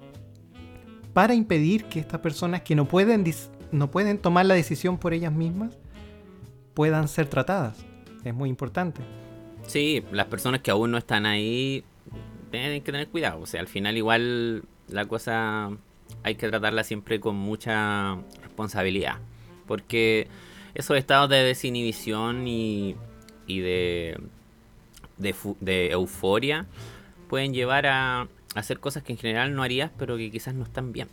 para 1.13 1.33
impedir 1.33 1.85
que 1.85 1.99
estas 1.99 2.19
personas 2.19 2.61
que 2.61 2.75
no 2.75 2.85
pueden, 2.85 3.23
no 3.71 3.89
pueden 3.89 4.17
tomar 4.17 4.45
la 4.45 4.53
decisión 4.53 4.97
por 4.97 5.13
ellas 5.13 5.31
mismas 5.31 5.77
puedan 6.73 7.07
ser 7.07 7.27
tratadas. 7.27 7.85
Es 8.23 8.33
muy 8.33 8.49
importante. 8.49 9.01
Sí, 9.67 10.03
las 10.11 10.25
personas 10.25 10.61
que 10.61 10.71
aún 10.71 10.91
no 10.91 10.97
están 10.97 11.25
ahí 11.25 11.83
tienen 12.51 12.83
que 12.83 12.91
tener 12.91 13.07
cuidado. 13.07 13.41
O 13.41 13.45
sea, 13.45 13.61
al 13.61 13.67
final 13.67 13.97
igual 13.97 14.63
la 14.87 15.05
cosa 15.05 15.71
hay 16.23 16.35
que 16.35 16.49
tratarla 16.49 16.83
siempre 16.83 17.19
con 17.19 17.35
mucha 17.35 18.17
responsabilidad. 18.41 19.17
Porque 19.67 20.27
esos 20.75 20.97
estados 20.97 21.29
de 21.29 21.37
desinhibición 21.37 22.47
y, 22.47 22.95
y 23.47 23.59
de, 23.59 24.19
de, 25.17 25.91
euforia 25.91 26.67
pueden 27.29 27.53
llevar 27.53 27.87
a 27.87 28.27
hacer 28.53 28.79
cosas 28.79 29.03
que 29.03 29.13
en 29.13 29.17
general 29.17 29.55
no 29.55 29.63
harías, 29.63 29.91
pero 29.97 30.17
que 30.17 30.29
quizás 30.29 30.53
no 30.53 30.63
están 30.63 30.91
bien. 30.91 31.07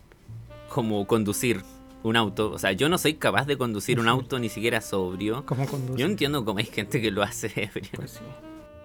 Como 0.69 1.07
conducir 1.07 1.63
un 2.03 2.17
auto. 2.17 2.51
O 2.51 2.59
sea, 2.59 2.73
yo 2.73 2.89
no 2.89 2.99
soy 2.99 3.15
capaz 3.15 3.47
de 3.47 3.57
conducir 3.57 4.01
un 4.01 4.09
auto 4.09 4.39
ni 4.39 4.49
siquiera 4.49 4.81
sobrio. 4.81 5.47
¿Cómo 5.47 5.67
conduce? 5.67 5.99
Yo 5.99 6.07
entiendo 6.07 6.45
cómo 6.45 6.59
hay 6.59 6.67
gente 6.67 7.01
que 7.01 7.11
lo 7.11 7.23
hace 7.23 7.47
ebrio. 7.57 7.91
Pues 7.97 8.21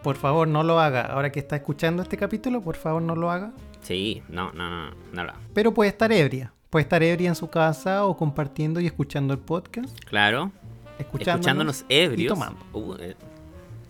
por 0.03 0.15
favor, 0.15 0.47
no 0.47 0.63
lo 0.63 0.79
haga. 0.79 1.01
Ahora 1.01 1.31
que 1.31 1.39
está 1.39 1.55
escuchando 1.55 2.01
este 2.01 2.17
capítulo, 2.17 2.61
por 2.61 2.75
favor, 2.75 3.01
no 3.01 3.15
lo 3.15 3.31
haga. 3.31 3.51
Sí, 3.81 4.21
no, 4.29 4.51
no, 4.53 4.69
no, 4.69 4.95
no 5.11 5.23
lo 5.23 5.33
Pero 5.53 5.73
puede 5.73 5.89
estar 5.89 6.11
ebria. 6.11 6.53
Puede 6.69 6.83
estar 6.83 7.01
ebria 7.01 7.29
en 7.29 7.35
su 7.35 7.49
casa 7.49 8.05
o 8.05 8.15
compartiendo 8.15 8.79
y 8.79 8.85
escuchando 8.85 9.33
el 9.33 9.39
podcast. 9.39 9.97
Claro. 10.05 10.51
Escuchándonos, 10.99 11.85
ebrios. 11.89 12.25
Y 12.25 12.27
tomando. 12.27 12.59
Uh, 12.73 12.95
eh, 12.99 13.15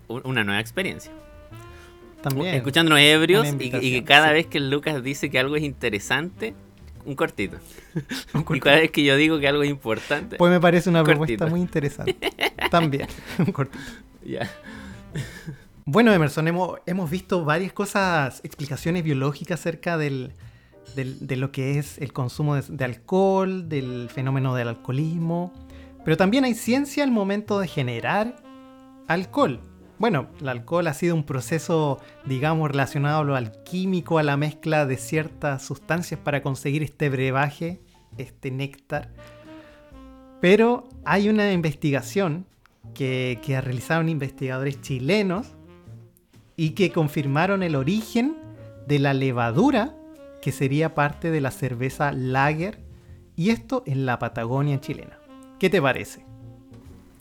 una 0.08 0.44
nueva 0.44 0.60
experiencia. 0.60 1.12
También. 2.22 2.56
Escuchándonos 2.56 3.00
ebrios 3.00 3.48
y, 3.60 3.70
que 3.70 4.04
cada 4.04 4.32
vez 4.32 4.48
que 4.48 4.60
Lucas 4.60 5.04
dice 5.04 5.30
que 5.30 5.40
algo 5.40 5.56
es 5.56 5.64
interesante, 5.64 6.54
un 7.06 7.16
cortito. 7.16 7.58
Y 8.54 8.60
cada 8.60 8.78
vez 8.78 8.92
que 8.92 9.04
yo 9.04 9.16
digo 9.16 9.40
que 9.40 9.48
algo 9.48 9.64
es 9.64 9.70
importante. 9.70 10.38
Pues 10.38 10.52
me 10.52 10.60
parece 10.60 10.90
una 10.90 11.04
propuesta 11.04 11.46
muy 11.48 11.62
interesante. 11.62 12.18
También, 12.72 13.08
un 13.40 13.52
cortito. 13.52 13.84
Ya. 14.26 14.50
Bueno, 15.86 16.12
Emerson, 16.12 16.48
hemos, 16.50 16.80
hemos, 16.86 17.10
visto 17.10 17.46
varias 17.46 17.72
cosas, 17.72 18.42
explicaciones 18.44 19.04
biológicas 19.04 19.62
acerca 19.62 19.98
del, 19.98 20.34
de 20.96 21.36
lo 21.38 21.54
que 21.54 21.80
es 21.80 21.98
el 22.00 22.12
consumo 22.12 22.56
de, 22.56 22.86
alcohol, 22.86 23.70
del 23.70 24.10
fenómeno 24.14 24.54
del 24.54 24.68
alcoholismo. 24.68 25.54
Pero 26.08 26.16
también 26.16 26.46
hay 26.46 26.54
ciencia 26.54 27.04
al 27.04 27.12
momento 27.12 27.60
de 27.60 27.68
generar 27.68 28.38
alcohol. 29.10 29.60
Bueno, 30.00 30.30
el 30.40 30.48
alcohol 30.48 30.88
ha 30.88 30.94
sido 30.94 31.14
un 31.14 31.26
proceso, 31.26 32.00
digamos, 32.24 32.72
relacionado 32.72 33.20
a 33.20 33.24
lo 33.26 33.36
alquímico, 33.36 34.18
a 34.18 34.24
la 34.24 34.38
mezcla 34.38 34.86
de 34.86 34.96
ciertas 34.96 35.66
sustancias 35.66 36.18
para 36.18 36.42
conseguir 36.42 36.82
este 36.82 37.10
brebaje, 37.10 37.82
este 38.18 38.52
néctar. 38.52 39.12
Pero 40.40 40.88
hay 41.04 41.28
una 41.28 41.52
investigación 41.52 42.46
que, 42.94 43.42
que 43.44 43.60
realizaron 43.60 44.08
investigadores 44.08 44.80
chilenos 44.80 45.58
y 46.56 46.70
que 46.70 46.94
confirmaron 46.94 47.64
el 47.64 47.76
origen 47.76 48.38
de 48.88 49.00
la 49.00 49.14
levadura 49.14 49.94
que 50.42 50.54
sería 50.54 50.96
parte 50.96 51.32
de 51.32 51.42
la 51.42 51.52
cerveza 51.52 52.14
lager 52.14 52.80
Y 53.36 53.50
esto 53.50 53.84
en 53.86 54.06
la 54.06 54.20
Patagonia 54.20 54.80
chilena. 54.80 55.17
¿Qué 55.60 55.70
te 55.70 55.82
parece? 55.82 56.24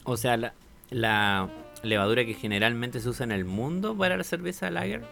O 0.04 0.16
sea, 0.16 0.52
la, 0.90 1.48
levadura 1.82 2.24
que 2.24 2.34
generalmente 2.34 3.00
se 3.00 3.08
usa 3.08 3.24
en 3.24 3.32
el 3.32 3.44
mundo 3.44 3.96
para 3.96 4.16
la 4.16 4.24
cerveza 4.24 4.70
lager 4.70 5.02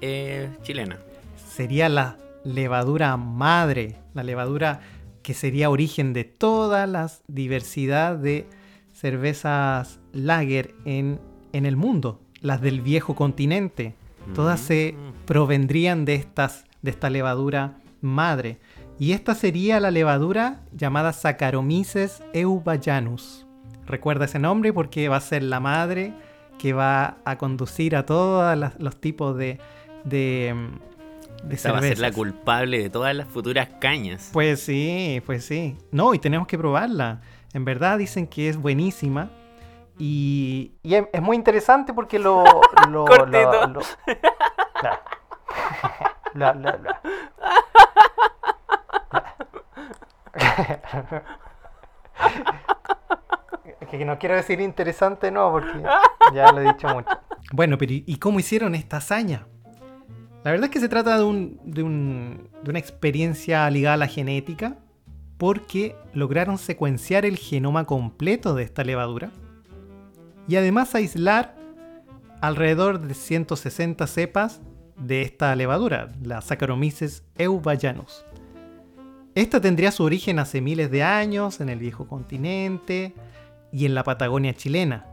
es 0.00 0.50
chilena. 0.62 0.98
Sería 1.36 1.88
la 1.88 2.18
levadura 2.44 3.16
madre, 3.16 3.96
la 4.14 4.22
levadura 4.22 4.80
que 5.22 5.34
sería 5.34 5.70
origen 5.70 6.12
de 6.12 6.24
toda 6.24 6.86
la 6.86 7.10
diversidad 7.28 8.16
de 8.16 8.46
cervezas 8.92 10.00
lager 10.12 10.74
en, 10.84 11.20
en 11.52 11.66
el 11.66 11.76
mundo, 11.76 12.20
las 12.40 12.60
del 12.60 12.80
viejo 12.80 13.14
continente. 13.14 13.94
Todas 14.34 14.60
se 14.60 14.92
mm. 14.92 15.26
provendrían 15.26 16.04
de, 16.04 16.14
estas, 16.14 16.64
de 16.82 16.90
esta 16.90 17.10
levadura 17.10 17.78
madre. 18.00 18.58
Y 18.98 19.12
esta 19.12 19.34
sería 19.34 19.80
la 19.80 19.90
levadura 19.90 20.60
llamada 20.72 21.12
Saccharomyces 21.12 22.22
eubayanus. 22.32 23.46
Recuerda 23.86 24.26
ese 24.26 24.38
nombre 24.38 24.72
porque 24.72 25.08
va 25.08 25.16
a 25.16 25.20
ser 25.20 25.42
la 25.42 25.58
madre 25.60 26.14
que 26.58 26.72
va 26.72 27.16
a 27.24 27.38
conducir 27.38 27.96
a 27.96 28.06
todos 28.06 28.56
los 28.78 29.00
tipos 29.00 29.36
de, 29.36 29.58
de, 30.04 30.54
de 31.42 31.70
va 31.70 31.78
a 31.78 31.82
ser 31.82 31.98
la 31.98 32.12
culpable 32.12 32.80
de 32.80 32.90
todas 32.90 33.16
las 33.16 33.26
futuras 33.26 33.68
cañas. 33.80 34.30
Pues 34.32 34.62
sí, 34.62 35.20
pues 35.26 35.44
sí. 35.44 35.76
No, 35.90 36.14
y 36.14 36.20
tenemos 36.20 36.46
que 36.46 36.56
probarla. 36.56 37.20
En 37.52 37.64
verdad 37.64 37.98
dicen 37.98 38.28
que 38.28 38.48
es 38.48 38.56
buenísima. 38.56 39.30
Y, 39.98 40.72
es, 40.84 41.20
muy 41.20 41.36
interesante 41.36 41.92
porque 41.92 42.18
lo... 42.18 42.44
lo, 42.90 43.06
lo, 43.06 43.26
que 53.90 54.04
no 54.04 54.18
quiero 54.18 54.34
decir 54.34 54.60
interesante, 54.60 55.30
no, 55.30 55.52
porque 55.52 55.82
ya 56.34 56.52
lo 56.52 56.60
he 56.60 56.64
dicho 56.64 56.88
mucho. 56.88 57.08
Bueno, 57.52 57.76
pero 57.76 57.92
¿y 57.92 58.16
cómo 58.16 58.40
hicieron 58.40 58.74
esta 58.74 58.98
hazaña? 58.98 59.46
La 60.44 60.50
verdad 60.50 60.64
es 60.64 60.70
que 60.70 60.80
se 60.80 60.88
trata 60.88 61.18
de, 61.18 61.24
un, 61.24 61.60
de, 61.64 61.82
un, 61.82 62.48
de 62.62 62.70
una 62.70 62.78
experiencia 62.78 63.68
ligada 63.70 63.94
a 63.94 63.98
la 63.98 64.06
genética, 64.06 64.78
porque 65.38 65.94
lograron 66.14 66.58
secuenciar 66.58 67.24
el 67.24 67.36
genoma 67.36 67.84
completo 67.84 68.54
de 68.54 68.64
esta 68.64 68.82
levadura 68.82 69.30
y 70.48 70.56
además 70.56 70.94
aislar 70.94 71.54
alrededor 72.40 73.00
de 73.00 73.14
160 73.14 74.06
cepas 74.06 74.60
de 74.96 75.22
esta 75.22 75.54
levadura, 75.54 76.08
la 76.22 76.40
Saccharomyces 76.40 77.24
eubayanus. 77.38 78.24
Esta 79.34 79.62
tendría 79.62 79.92
su 79.92 80.04
origen 80.04 80.38
hace 80.38 80.60
miles 80.60 80.90
de 80.90 81.02
años 81.02 81.60
en 81.62 81.70
el 81.70 81.78
viejo 81.78 82.06
continente 82.06 83.14
y 83.72 83.86
en 83.86 83.94
la 83.94 84.04
Patagonia 84.04 84.52
chilena. 84.52 85.06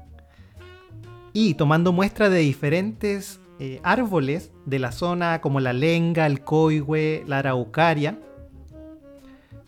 Y 1.32 1.54
tomando 1.54 1.94
muestra 1.94 2.30
de 2.30 2.40
diferentes 2.40 3.40
eh, 3.60 3.80
árboles 3.82 4.52
de 4.66 4.80
la 4.80 4.92
zona 4.92 5.40
como 5.40 5.62
la 5.62 5.72
lenga, 5.72 6.26
el 6.26 6.42
coihue, 6.44 7.24
la 7.28 7.40
araucaria, 7.40 8.20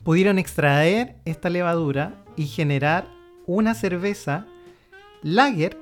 pudieron 0.03 0.37
extraer 0.37 1.15
esta 1.23 1.49
levadura 1.49 2.21
y 2.35 2.47
generar 2.47 3.07
una 3.45 3.73
cerveza 3.73 4.47
lager. 5.21 5.77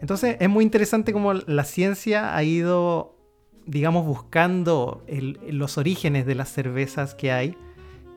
Entonces 0.00 0.38
es 0.40 0.48
muy 0.48 0.64
interesante 0.64 1.12
como 1.12 1.34
la 1.34 1.64
ciencia 1.64 2.34
ha 2.34 2.42
ido, 2.42 3.16
digamos, 3.64 4.04
buscando 4.04 5.04
los 5.48 5.78
orígenes 5.78 6.26
de 6.26 6.34
las 6.34 6.48
cervezas 6.48 7.14
que 7.14 7.30
hay 7.30 7.56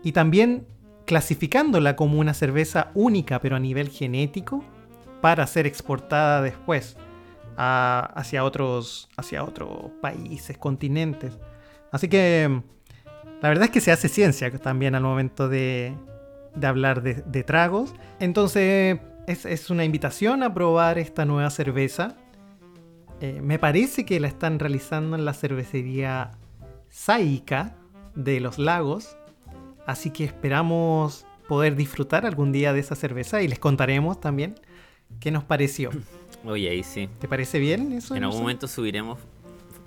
y 0.05 0.11
también 0.11 0.67
clasificándola 1.05 1.95
como 1.95 2.19
una 2.19 2.35
cerveza 2.35 2.91
única 2.93 3.41
pero 3.41 3.55
a 3.55 3.59
nivel 3.59 3.89
genético 3.89 4.63
para 5.19 5.45
ser 5.47 5.65
exportada 5.65 6.43
después 6.43 6.95
hacia, 7.57 8.43
otros, 8.43 9.09
hacia 9.17 9.43
otros 9.43 9.91
países, 10.01 10.57
continentes. 10.59 11.39
Así 11.91 12.07
que 12.07 12.61
la 13.41 13.49
verdad 13.49 13.65
es 13.65 13.71
que 13.71 13.81
se 13.81 13.91
hace 13.91 14.07
ciencia 14.07 14.51
también 14.59 14.93
al 14.93 15.01
momento 15.01 15.49
de, 15.49 15.95
hablar 16.61 17.01
de, 17.01 17.43
tragos. 17.43 17.95
Entonces 18.19 18.99
es, 19.25 19.69
una 19.71 19.85
invitación 19.85 20.43
a 20.43 20.53
probar 20.53 20.99
esta 20.99 21.25
nueva 21.25 21.49
cerveza. 21.49 22.15
Eh, 23.21 23.39
me 23.41 23.57
parece 23.57 24.05
que 24.05 24.19
la 24.19 24.27
están 24.27 24.59
realizando 24.59 25.15
en 25.15 25.25
la 25.25 25.33
cervecería 25.33 26.31
Saika 26.89 27.75
de 28.13 28.39
los 28.39 28.59
lagos. 28.59 29.17
Así 29.85 30.09
que 30.09 30.23
esperamos 30.23 31.25
poder 31.47 31.75
disfrutar 31.75 32.25
algún 32.25 32.51
día 32.51 32.73
de 32.73 32.79
esa 32.79 32.95
cerveza 32.95 33.41
y 33.41 33.47
les 33.47 33.59
contaremos 33.59 34.19
también 34.19 34.55
qué 35.19 35.31
nos 35.31 35.43
pareció. 35.43 35.91
Oye, 36.45 36.69
ahí 36.69 36.83
sí. 36.83 37.09
¿Te 37.19 37.27
parece 37.27 37.59
bien 37.59 37.91
eso? 37.93 38.15
En 38.15 38.23
algún 38.23 38.41
momento 38.41 38.67
subiremos 38.67 39.19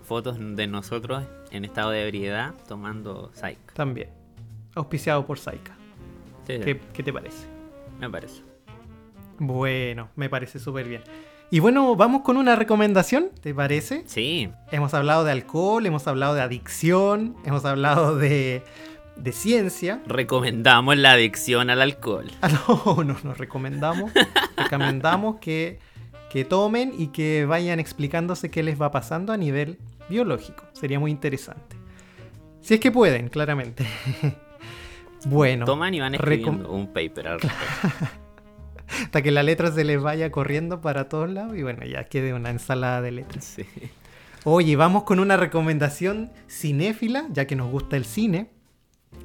fotos 0.04 0.38
de 0.40 0.66
nosotros 0.66 1.24
en 1.50 1.64
estado 1.64 1.90
de 1.90 2.04
ebriedad 2.04 2.54
tomando 2.66 3.30
Saika. 3.34 3.74
También. 3.74 4.08
Auspiciado 4.74 5.26
por 5.26 5.38
Saika. 5.38 5.76
¿Qué, 6.46 6.80
¿Qué, 6.94 7.02
te 7.02 7.12
parece? 7.12 7.46
Me 8.00 8.08
parece. 8.08 8.42
Bueno, 9.38 10.08
me 10.16 10.30
parece 10.30 10.58
súper 10.58 10.88
bien. 10.88 11.02
Y 11.50 11.60
bueno, 11.60 11.94
vamos 11.94 12.22
con 12.22 12.36
una 12.36 12.56
recomendación, 12.56 13.30
¿te 13.40 13.54
parece? 13.54 14.02
Sí. 14.06 14.50
Hemos 14.70 14.94
hablado 14.94 15.24
de 15.24 15.32
alcohol, 15.32 15.84
hemos 15.86 16.06
hablado 16.06 16.34
de 16.34 16.42
adicción, 16.42 17.36
hemos 17.44 17.64
hablado 17.64 18.16
de 18.16 18.62
de 19.18 19.32
ciencia. 19.32 20.00
Recomendamos 20.06 20.96
la 20.96 21.12
adicción 21.12 21.70
al 21.70 21.82
alcohol. 21.82 22.30
Ah, 22.40 22.48
no, 22.48 23.04
no, 23.04 23.16
nos 23.22 23.38
recomendamos, 23.38 24.12
recomendamos 24.56 25.36
que, 25.40 25.78
que 26.30 26.44
tomen 26.44 26.92
y 26.96 27.08
que 27.08 27.44
vayan 27.44 27.80
explicándose 27.80 28.50
qué 28.50 28.62
les 28.62 28.80
va 28.80 28.90
pasando 28.90 29.32
a 29.32 29.36
nivel 29.36 29.78
biológico. 30.08 30.64
Sería 30.72 31.00
muy 31.00 31.10
interesante. 31.10 31.76
Si 32.60 32.74
es 32.74 32.80
que 32.80 32.90
pueden, 32.90 33.28
claramente. 33.28 33.86
bueno. 35.26 35.64
Toman 35.64 35.94
y 35.94 36.00
van 36.00 36.14
escribiendo 36.14 36.70
un 36.70 36.92
paper 36.92 37.28
al 37.28 37.40
Hasta 39.02 39.20
que 39.20 39.30
la 39.30 39.42
letra 39.42 39.70
se 39.70 39.84
les 39.84 40.00
vaya 40.00 40.30
corriendo 40.30 40.80
para 40.80 41.08
todos 41.08 41.28
lados 41.28 41.56
y 41.56 41.62
bueno, 41.62 41.84
ya 41.84 42.04
quede 42.04 42.32
una 42.32 42.50
ensalada 42.50 43.02
de 43.02 43.10
letras. 43.10 43.44
Sí. 43.44 43.66
Oye, 44.44 44.76
vamos 44.76 45.02
con 45.02 45.20
una 45.20 45.36
recomendación 45.36 46.30
cinéfila, 46.48 47.26
ya 47.30 47.46
que 47.46 47.54
nos 47.54 47.70
gusta 47.70 47.96
el 47.96 48.06
cine 48.06 48.50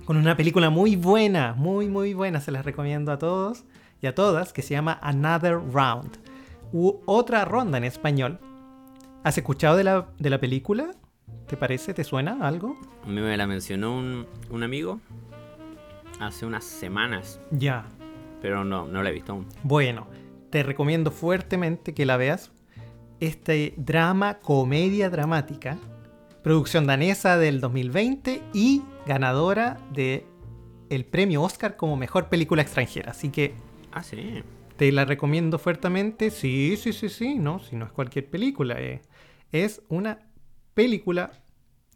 con 0.06 0.18
una 0.18 0.36
película 0.36 0.70
muy 0.70 0.96
buena, 0.96 1.54
muy 1.54 1.88
muy 1.88 2.14
buena, 2.14 2.42
se 2.42 2.52
las 2.52 2.66
recomiendo 2.66 3.12
a 3.12 3.18
todos 3.18 3.64
y 4.02 4.08
a 4.08 4.16
todas, 4.16 4.52
que 4.54 4.62
se 4.62 4.74
llama 4.74 5.00
Another 5.02 5.60
Round, 5.72 6.18
u 6.72 7.00
otra 7.06 7.46
ronda 7.46 7.78
en 7.78 7.86
español. 7.86 8.40
¿Has 9.24 9.38
escuchado 9.38 9.78
de 9.78 9.86
la, 9.86 10.08
de 10.20 10.30
la 10.30 10.40
película? 10.40 10.92
¿Te 11.48 11.56
parece? 11.56 11.94
¿Te 11.94 12.04
suena 12.04 12.38
algo? 12.42 12.78
Me 13.08 13.38
la 13.38 13.48
mencionó 13.48 13.96
un, 13.96 14.28
un 14.50 14.64
amigo 14.64 15.00
hace 16.20 16.46
unas 16.46 16.66
semanas. 16.66 17.40
Ya. 17.52 17.86
Pero 18.42 18.66
no, 18.66 18.88
no 18.88 19.04
la 19.04 19.10
he 19.10 19.14
visto 19.14 19.32
aún. 19.32 19.48
Bueno, 19.64 20.08
te 20.50 20.64
recomiendo 20.64 21.12
fuertemente 21.12 21.94
que 21.94 22.06
la 22.06 22.18
veas. 22.18 22.52
Este 23.22 23.74
drama, 23.78 24.40
comedia 24.40 25.10
dramática, 25.10 25.78
producción 26.44 26.86
danesa 26.86 27.38
del 27.38 27.62
2020 27.62 28.42
y 28.54 28.84
ganadora 29.08 29.80
de 29.92 30.26
el 30.90 31.06
premio 31.06 31.42
Oscar 31.42 31.78
como 31.78 31.96
mejor 31.96 32.30
película 32.30 32.62
extranjera. 32.62 33.12
Así 33.12 33.30
que. 33.30 33.56
Ah, 33.92 34.04
sí. 34.04 34.44
Te 34.78 34.92
la 34.92 35.06
recomiendo 35.06 35.58
fuertemente. 35.58 36.30
Sí, 36.30 36.78
sí, 36.78 36.94
sí, 36.94 37.10
sí. 37.10 37.36
No, 37.36 37.60
si 37.60 37.76
no 37.76 37.86
es 37.86 37.92
cualquier 37.92 38.30
película. 38.30 38.76
Eh. 38.80 39.02
Es 39.52 39.82
una 39.88 40.20
película 40.74 41.32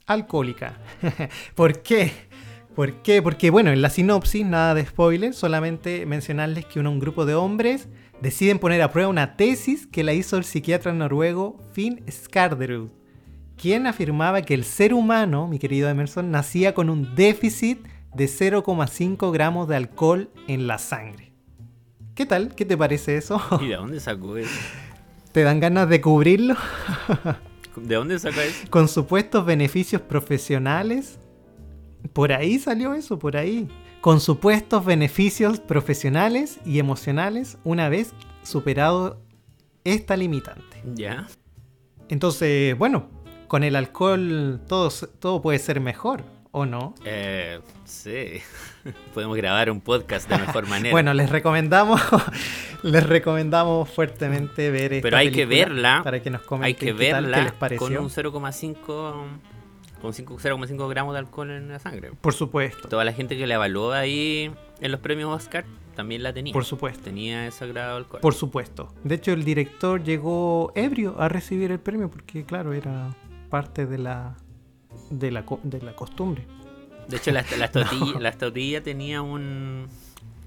alcohólica. 0.06 0.80
¿Por 1.56 1.82
qué? 1.82 2.12
¿Por 2.76 3.02
qué? 3.02 3.22
Porque, 3.22 3.50
bueno, 3.50 3.72
en 3.72 3.82
la 3.82 3.89
sinopsis, 3.89 4.45
nada 4.45 4.76
de 4.76 4.86
spoiler, 4.86 5.34
solamente 5.34 6.06
mencionarles 6.06 6.66
que 6.66 6.80
un, 6.80 7.00
grupo 7.00 7.26
de 7.26 7.34
hombres 7.34 7.89
deciden 8.22 8.60
poner 8.60 8.82
a 8.84 8.91
prueba 8.91 9.10
una 9.10 9.36
tesis 9.36 9.88
que 9.88 10.04
la 10.04 10.14
hizo 10.14 10.38
el 10.38 10.43
psiquiatra 10.43 10.93
noruego 10.93 11.60
Finn 11.74 12.04
Skarderud 12.10 12.89
quien 13.58 13.88
afirmaba 13.88 14.43
que 14.43 14.53
el 14.53 14.64
ser 14.64 14.93
humano, 14.93 15.47
mi 15.47 15.60
querido 15.60 15.89
Emerson, 15.89 16.32
nacía 16.32 16.74
con 16.74 16.89
un 16.89 17.16
déficit 17.16 17.86
de 18.14 18.26
0,5 18.26 19.32
gramos 19.32 19.68
de 19.68 19.76
alcohol 19.76 20.30
en 20.47 20.68
la 20.68 20.78
sangre. 20.78 21.34
¿Qué 22.16 22.26
tal? 22.26 22.55
¿Qué 22.55 22.66
te 22.66 22.78
parece 22.78 23.18
eso? 23.18 23.41
¿Y 23.62 23.68
de 23.68 23.76
dónde 23.76 23.99
sacó 23.99 24.38
eso? 24.38 24.49
¿Te 25.32 25.43
dan 25.43 25.60
ganas 25.60 25.89
de 25.89 26.01
cubrirlo? 26.01 26.55
¿De 27.76 27.95
dónde 27.95 28.18
saca 28.18 28.43
eso? 28.43 28.66
Con 28.70 28.88
supuestos 28.88 29.45
beneficios 29.45 30.01
profesionales. 30.01 31.20
Por 32.14 32.32
ahí 32.32 32.60
salió 32.60 32.93
eso, 32.93 33.20
por 33.20 33.38
ahí. 33.38 33.68
Con 34.01 34.20
supuestos 34.20 34.86
beneficios 34.86 35.60
profesionales 35.60 36.60
y 36.66 36.80
emocionales 36.80 37.58
una 37.64 37.89
vez 37.89 38.14
superado 38.43 39.22
esta 39.84 40.16
limitante. 40.16 40.82
Ya. 40.95 41.28
Entonces, 42.10 42.78
bueno, 42.78 43.10
con 43.48 43.64
el 43.64 43.76
alcohol 43.76 44.60
todo, 44.68 44.89
todo 45.20 45.41
puede 45.41 45.60
ser 45.60 45.80
mejor. 45.80 46.24
¿O 46.52 46.66
no? 46.66 46.95
Eh, 47.06 47.60
sí. 47.86 48.41
Podemos 49.14 49.38
grabar 49.38 49.70
un 49.70 49.82
podcast 49.82 50.30
de 50.30 50.38
mejor 50.38 50.66
manera. 50.70 50.91
bueno, 50.91 51.14
les 51.14 51.30
recomendamos, 51.30 52.02
les 52.84 53.06
recomendamos 53.06 53.89
fuertemente 53.89 54.72
ver 54.72 54.93
esta 54.93 55.04
Pero 55.06 55.18
hay 55.18 55.32
que 55.32 55.45
verla. 55.45 56.02
Para 56.04 56.22
que 56.22 56.30
nos 56.30 56.41
comenten 56.41 56.66
hay 56.66 56.74
que 56.74 56.93
verla 56.93 57.43
les 57.43 57.52
pareció. 57.52 57.86
con 57.86 57.98
un 57.98 58.10
0,5 58.10 58.86
con 60.02 60.14
0,5 60.14 60.89
gramos 60.89 61.14
de 61.14 61.20
alcohol 61.20 61.52
en 61.52 61.70
la 61.70 61.80
sangre. 61.80 62.12
Por 62.22 62.34
supuesto. 62.34 62.88
Toda 62.88 63.04
la 63.04 63.14
gente 63.14 63.38
que 63.38 63.45
la 63.48 63.56
evaluó 63.56 63.91
ahí 63.91 64.52
en 64.80 64.91
los 64.91 65.00
premios 65.00 65.30
Oscar 65.36 65.66
también 65.95 66.24
la 66.24 66.34
tenía. 66.34 66.54
Por 66.54 66.66
supuesto. 66.66 67.04
Tenía 67.04 67.48
ese 67.48 67.68
grado 67.68 67.91
de 67.91 67.98
alcohol. 67.98 68.22
Por 68.22 68.34
supuesto. 68.36 68.93
De 69.04 69.16
hecho, 69.16 69.34
el 69.34 69.43
director 69.43 70.04
llegó 70.04 70.72
ebrio 70.76 71.20
a 71.20 71.30
recibir 71.30 71.72
el 71.72 71.80
premio 71.80 72.10
porque, 72.10 72.45
claro, 72.45 72.74
era 72.74 73.10
parte 73.50 73.86
de 73.86 73.98
la 73.98 74.38
de 75.10 75.32
la, 75.32 75.45
de 75.64 75.82
la 75.82 75.95
costumbre. 75.95 76.45
De 77.08 77.18
hecho, 77.18 77.32
la, 77.32 77.45
la, 77.58 77.72
tenía 78.84 79.22
un 79.22 79.88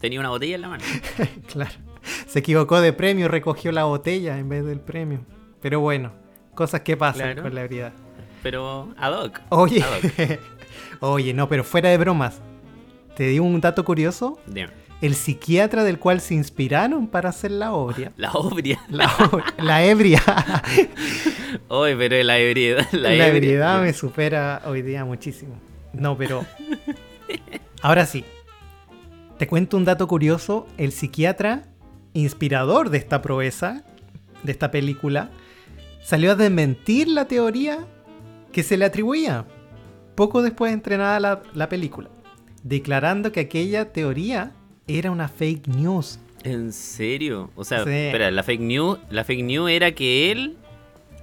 tenía 0.01 0.21
una 0.21 0.29
botella 0.31 0.57
en 0.57 0.61
la 0.61 0.69
mano. 0.69 0.85
claro. 1.53 1.73
Se 2.27 2.39
equivocó 2.39 2.81
de 2.81 2.93
premio, 2.93 3.29
recogió 3.29 3.73
la 3.73 3.85
botella 3.85 4.39
en 4.39 4.49
vez 4.49 4.65
del 4.65 4.81
premio. 4.81 5.21
Pero 5.61 5.81
bueno, 5.81 6.13
cosas 6.55 6.81
que 6.83 6.97
pasan 6.97 7.41
con 7.41 7.55
la 7.55 7.63
ebriedad. 7.63 7.93
Pero 8.43 8.95
ad 8.97 9.13
hoc. 9.13 9.41
Oye, 9.51 9.85
oye, 11.01 11.35
no, 11.35 11.49
pero 11.49 11.65
fuera 11.65 11.91
de 11.91 11.99
bromas. 11.99 12.41
¿Te 13.15 13.25
digo 13.25 13.45
un 13.45 13.61
dato 13.61 13.85
curioso? 13.85 14.39
El 15.01 15.15
psiquiatra 15.15 15.83
del 15.83 15.99
cual 15.99 16.21
se 16.21 16.35
inspiraron 16.35 17.07
para 17.07 17.31
hacer 17.31 17.53
la 17.53 17.73
obra. 17.73 18.13
La 18.19 18.33
obra. 18.33 18.85
La, 18.89 19.11
la 19.59 19.85
ebria. 19.85 20.23
Hoy, 21.69 21.95
pero 21.97 22.23
la 22.23 22.39
ebriedad. 22.39 22.87
La, 22.93 23.27
ebriedad 23.27 23.83
me 23.83 23.93
supera 23.93 24.63
hoy 24.67 24.83
día 24.83 25.05
muchísimo. 25.05 25.55
No, 25.93 26.17
pero. 26.17 26.45
Ahora 27.83 28.07
sí. 28.07 28.25
Te 29.39 29.47
cuento 29.47 29.77
un 29.77 29.85
dato 29.85 30.07
curioso. 30.07 30.67
El 30.77 30.93
psiquiatra 30.93 31.65
inspirador 32.13 32.91
de 32.91 32.99
esta 32.99 33.23
proeza, 33.23 33.85
de 34.43 34.53
esta 34.53 34.71
película, 34.71 35.31
salió 36.03 36.33
a 36.33 36.35
desmentir 36.35 37.09
la 37.09 37.27
teoría 37.27 37.87
que 38.53 38.63
se 38.63 38.77
le 38.77 38.85
atribuía 38.85 39.47
poco 40.15 40.43
después 40.43 40.71
de 40.71 40.75
entrenada 40.75 41.21
la, 41.21 41.43
la 41.55 41.69
película, 41.69 42.11
declarando 42.63 43.33
que 43.33 43.41
aquella 43.41 43.93
teoría 43.93 44.53
era 44.99 45.11
una 45.11 45.29
fake 45.29 45.69
news. 45.69 46.19
¿En 46.43 46.73
serio? 46.73 47.51
O 47.55 47.65
sea, 47.65 47.79
espera, 47.81 48.31
la 48.31 48.43
fake 48.43 48.61
news, 48.61 48.99
la 49.11 49.25
fake 49.25 49.45
news 49.45 49.71
era 49.71 49.93
que 49.93 50.33
él 50.33 50.57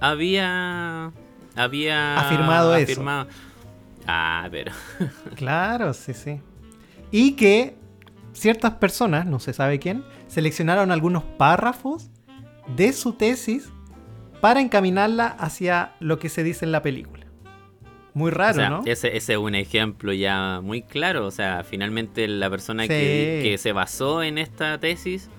había 0.00 1.12
había 1.56 2.18
afirmado, 2.18 2.74
eso. 2.76 3.02
Ah, 4.06 4.48
pero 4.50 4.72
claro, 5.34 5.92
sí, 5.92 6.14
sí. 6.14 6.40
Y 7.10 7.32
que 7.32 7.76
ciertas 8.32 8.74
personas, 8.74 9.26
no 9.26 9.40
se 9.40 9.52
sabe 9.52 9.78
quién, 9.78 10.04
seleccionaron 10.28 10.92
algunos 10.92 11.24
párrafos 11.24 12.10
de 12.76 12.92
su 12.92 13.14
tesis 13.14 13.70
para 14.40 14.60
encaminarla 14.60 15.26
hacia 15.26 15.94
lo 16.00 16.18
que 16.18 16.28
se 16.28 16.44
dice 16.44 16.64
en 16.64 16.72
la 16.72 16.82
película. 16.82 17.17
Muy 18.18 18.32
raro, 18.32 18.68
¿no? 18.68 18.82
Ese, 18.84 19.16
ese, 19.16 19.34
es 19.34 19.38
un 19.38 19.54
ejemplo 19.54 20.12
ya 20.12 20.60
muy 20.60 20.82
claro. 20.82 21.24
O 21.24 21.30
sea, 21.30 21.62
finalmente 21.62 22.26
la 22.26 22.50
persona 22.50 22.88
que, 22.88 23.54
se 23.58 23.72
basó 23.72 24.24
en 24.24 24.38
esta 24.38 24.78
tesis 24.78 25.30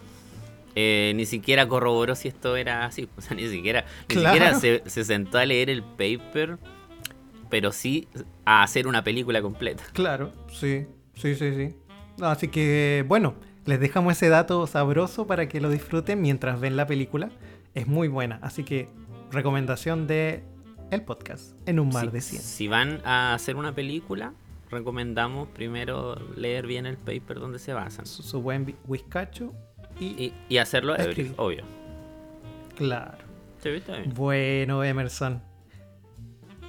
eh, 0.75 1.11
ni 1.15 1.25
siquiera 1.25 1.67
corroboró 1.67 2.15
si 2.15 2.29
esto 2.29 2.55
era 2.55 2.85
así. 2.85 3.09
O 3.17 3.21
sea, 3.21 3.35
ni 3.35 3.49
siquiera, 3.49 3.83
ni 4.07 4.15
siquiera 4.15 4.55
se, 4.55 4.81
se, 4.85 5.03
sentó 5.03 5.39
a 5.39 5.45
leer 5.45 5.69
el 5.69 5.83
paper, 5.83 6.57
pero 7.49 7.73
sí 7.73 8.07
a 8.45 8.63
hacer 8.63 8.87
una 8.87 9.03
película 9.03 9.41
completa. 9.41 9.83
Claro, 9.91 10.31
sí, 10.49 10.87
sí, 11.15 11.35
sí, 11.35 11.53
sí. 11.53 11.75
Así 12.21 12.47
que, 12.47 13.03
bueno, 13.09 13.35
les 13.65 13.81
dejamos 13.81 14.13
ese 14.13 14.29
dato 14.29 14.65
sabroso 14.67 15.27
para 15.27 15.49
que 15.49 15.59
lo 15.59 15.69
disfruten 15.69 16.21
mientras 16.21 16.61
ven 16.61 16.77
la 16.77 16.87
película. 16.87 17.29
Es 17.75 17.87
muy 17.87 18.07
buena, 18.07 18.39
así 18.41 18.63
que 18.63 18.87
recomendación 19.31 20.07
de 20.07 20.43
el 20.91 21.01
podcast 21.03 21.53
en 21.67 21.79
un 21.79 21.89
mar 21.89 22.11
de 22.11 22.21
ciencia. 22.21 22.49
Si 22.49 22.67
van 22.67 23.01
a 23.05 23.33
hacer 23.33 23.55
una 23.55 23.73
película, 23.73 24.33
recomendamos 24.69 25.47
primero 25.49 26.15
leer 26.35 26.67
bien 26.67 26.85
el 26.85 26.97
paper 26.97 27.39
donde 27.39 27.59
se 27.59 27.73
basan. 27.73 28.05
Su, 28.05 28.41
buen 28.41 28.75
whiskacho 28.87 29.53
y, 29.99 30.33
y, 30.47 30.57
hacerlo 30.57 30.95
obvio. 31.37 31.63
Claro. 32.75 33.17
Bueno, 34.15 34.83
Emerson. 34.83 35.41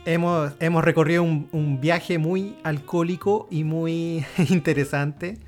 Hemos, 0.05 0.53
hemos 0.61 0.83
recorrido 0.83 1.23
un, 1.23 1.49
un, 1.53 1.81
viaje 1.81 2.18
muy 2.18 2.57
alcohólico 2.64 3.47
y 3.51 3.64
muy 3.64 4.25
interesante. 4.49 5.39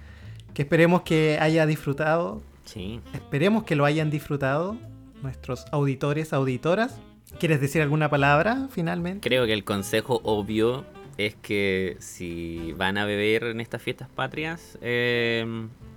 Que 0.55 0.63
esperemos 0.63 1.03
que 1.03 1.39
haya 1.41 1.67
disfrutado. 1.67 2.43
Sí. 2.65 3.01
Esperemos 3.13 3.65
que 3.65 3.75
lo 3.75 3.85
hayan 3.85 4.11
disfrutado 4.11 4.77
nuestros 5.23 5.65
auditores, 5.73 6.33
auditoras. 6.33 7.01
¿Quieres 7.39 7.61
decir 7.61 7.83
alguna 7.83 8.09
palabra 8.09 8.69
finalmente? 8.71 9.29
Creo 9.29 9.47
que 9.47 9.53
el 9.53 9.65
consejo 9.65 10.21
obvio 10.25 10.85
es 11.19 11.35
que 11.37 11.97
si 12.01 12.73
van 12.77 12.99
a 12.99 13.05
beber 13.05 13.45
en 13.45 13.61
estas 13.61 13.83
fiestas 13.83 14.09
patrias, 14.09 14.79
eh, 14.81 15.45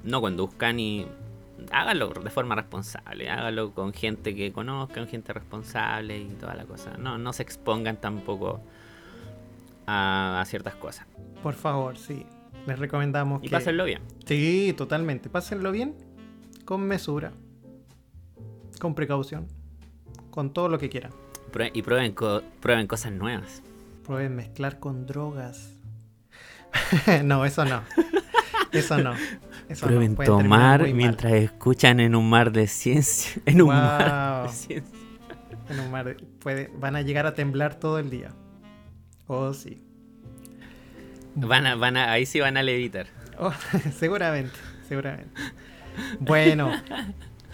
no 0.03 0.21
conduzcan 0.21 0.79
y 0.79 1.05
háganlo 1.71 2.09
de 2.09 2.29
forma 2.29 2.55
responsable, 2.55 3.29
háganlo 3.29 3.71
con 3.73 3.93
gente 3.93 4.35
que 4.35 4.51
conozcan, 4.51 5.07
gente 5.07 5.33
responsable 5.33 6.19
y 6.19 6.27
toda 6.29 6.55
la 6.55 6.65
cosa. 6.65 6.97
No, 6.97 7.17
no 7.17 7.33
se 7.33 7.43
expongan 7.43 7.97
tampoco 7.97 8.61
a, 9.87 10.43
ciertas 10.47 10.75
cosas. 10.75 11.07
Por 11.41 11.53
favor, 11.53 11.97
sí. 11.97 12.25
Les 12.65 12.79
recomendamos 12.79 13.43
y 13.43 13.49
pásenlo 13.49 13.85
bien. 13.85 14.01
Sí, 14.25 14.73
totalmente. 14.75 15.29
Pásenlo 15.29 15.71
bien 15.71 15.93
con 16.65 16.81
mesura, 16.81 17.31
con 18.81 18.95
precaución, 18.95 19.47
con 20.31 20.51
todo 20.51 20.67
lo 20.67 20.79
que 20.79 20.89
quieran 20.89 21.11
y 21.73 21.81
prueben, 21.81 22.15
prueben 22.59 22.87
cosas 22.87 23.11
nuevas. 23.11 23.61
Prueben 24.03 24.35
mezclar 24.35 24.79
con 24.79 25.05
drogas. 25.05 25.71
no, 27.23 27.45
eso 27.45 27.65
no. 27.65 27.81
Eso 28.71 28.97
no. 28.97 29.13
prueben 29.79 30.15
tomar 30.15 30.91
mientras 30.93 31.33
escuchan 31.33 31.99
en 31.99 32.15
un 32.15 32.29
mar 32.29 32.51
de 32.51 32.67
ciencia. 32.67 33.41
En 33.45 33.61
un 33.61 33.69
mar 33.69 34.47
de 34.47 34.53
ciencia. 34.53 34.99
En 35.69 35.79
un 35.79 35.91
mar 35.91 36.17
puede, 36.39 36.69
van 36.77 36.95
a 36.95 37.01
llegar 37.01 37.25
a 37.25 37.33
temblar 37.33 37.75
todo 37.75 37.99
el 37.99 38.09
día. 38.09 38.31
Oh, 39.27 39.53
sí. 39.53 39.81
Van 41.35 41.65
a, 41.65 41.75
van 41.75 41.97
a, 41.97 42.11
ahí 42.11 42.25
sí 42.25 42.39
van 42.39 42.57
a 42.57 42.63
levitar. 42.63 43.07
Oh, 43.39 43.51
seguramente, 43.97 44.55
seguramente. 44.87 45.31
Bueno, 46.19 46.71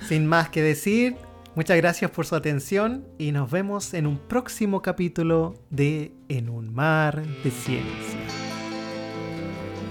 sin 0.08 0.28
más 0.28 0.50
que 0.50 0.62
decir, 0.62 1.16
Muchas 1.54 1.76
gracias 1.76 2.10
por 2.12 2.26
su 2.26 2.36
atención 2.36 3.06
y 3.18 3.34
nos 3.34 3.52
vemos 3.52 3.94
en 3.94 4.08
un 4.08 4.18
próximo 4.18 4.82
capítulo 4.82 5.56
de 5.70 6.14
En 6.30 6.50
un 6.50 6.74
mar 6.74 7.22
de 7.22 7.52
ciencia. 7.52 8.20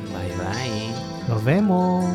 Bye 0.07 0.37
bye. 0.39 1.29
Nos 1.29 1.45
vemos. 1.45 2.07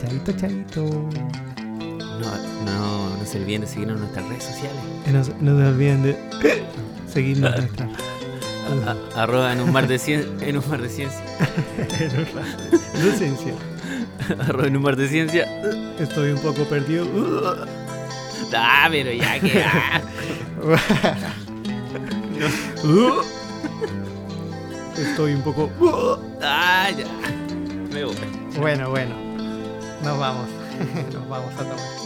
Chaito, 0.00 0.30
chaito. 0.32 0.84
No, 0.84 2.30
no, 2.64 3.16
no 3.16 3.26
se 3.26 3.40
olviden 3.40 3.62
de 3.62 3.66
seguirnos 3.66 3.96
en 3.96 4.02
nuestras 4.02 4.28
redes 4.28 4.44
sociales. 4.44 5.32
No, 5.40 5.58
se 5.58 5.66
olviden 5.66 6.02
de 6.04 6.16
seguirnos 7.08 7.52
en 7.56 7.60
nuestras 7.62 7.90
Arroba 9.16 9.52
en 9.52 9.60
un 9.60 9.72
mar 9.72 9.88
de 9.88 9.98
ciencia. 9.98 10.30
En 10.46 10.56
un 10.56 10.68
mar 10.68 10.80
de 10.80 10.88
ciencia. 10.88 11.20
en 11.98 12.10
un 12.16 12.34
mar 12.34 12.58
de 13.02 13.12
ciencia. 13.18 13.54
Arroba 14.38 14.68
en 14.68 14.76
un 14.76 14.82
mar 14.84 14.94
de 14.94 15.08
ciencia. 15.08 15.48
Estoy 15.98 16.30
un 16.30 16.38
poco 16.38 16.62
perdido. 16.68 17.06
Ah, 18.54 18.88
pero 18.90 19.12
ya 19.12 19.40
que. 19.40 19.64
Estoy 25.02 25.34
un 25.34 25.42
poco. 25.42 25.70
Ah, 26.42 26.90
ya. 26.90 27.06
Me 27.92 28.04
voy. 28.04 28.16
Bueno, 28.58 28.90
bueno. 28.90 29.14
Nos 30.02 30.18
vamos. 30.18 30.48
Nos 31.12 31.28
vamos 31.28 31.54
a 31.54 31.58
tomar. 31.58 32.01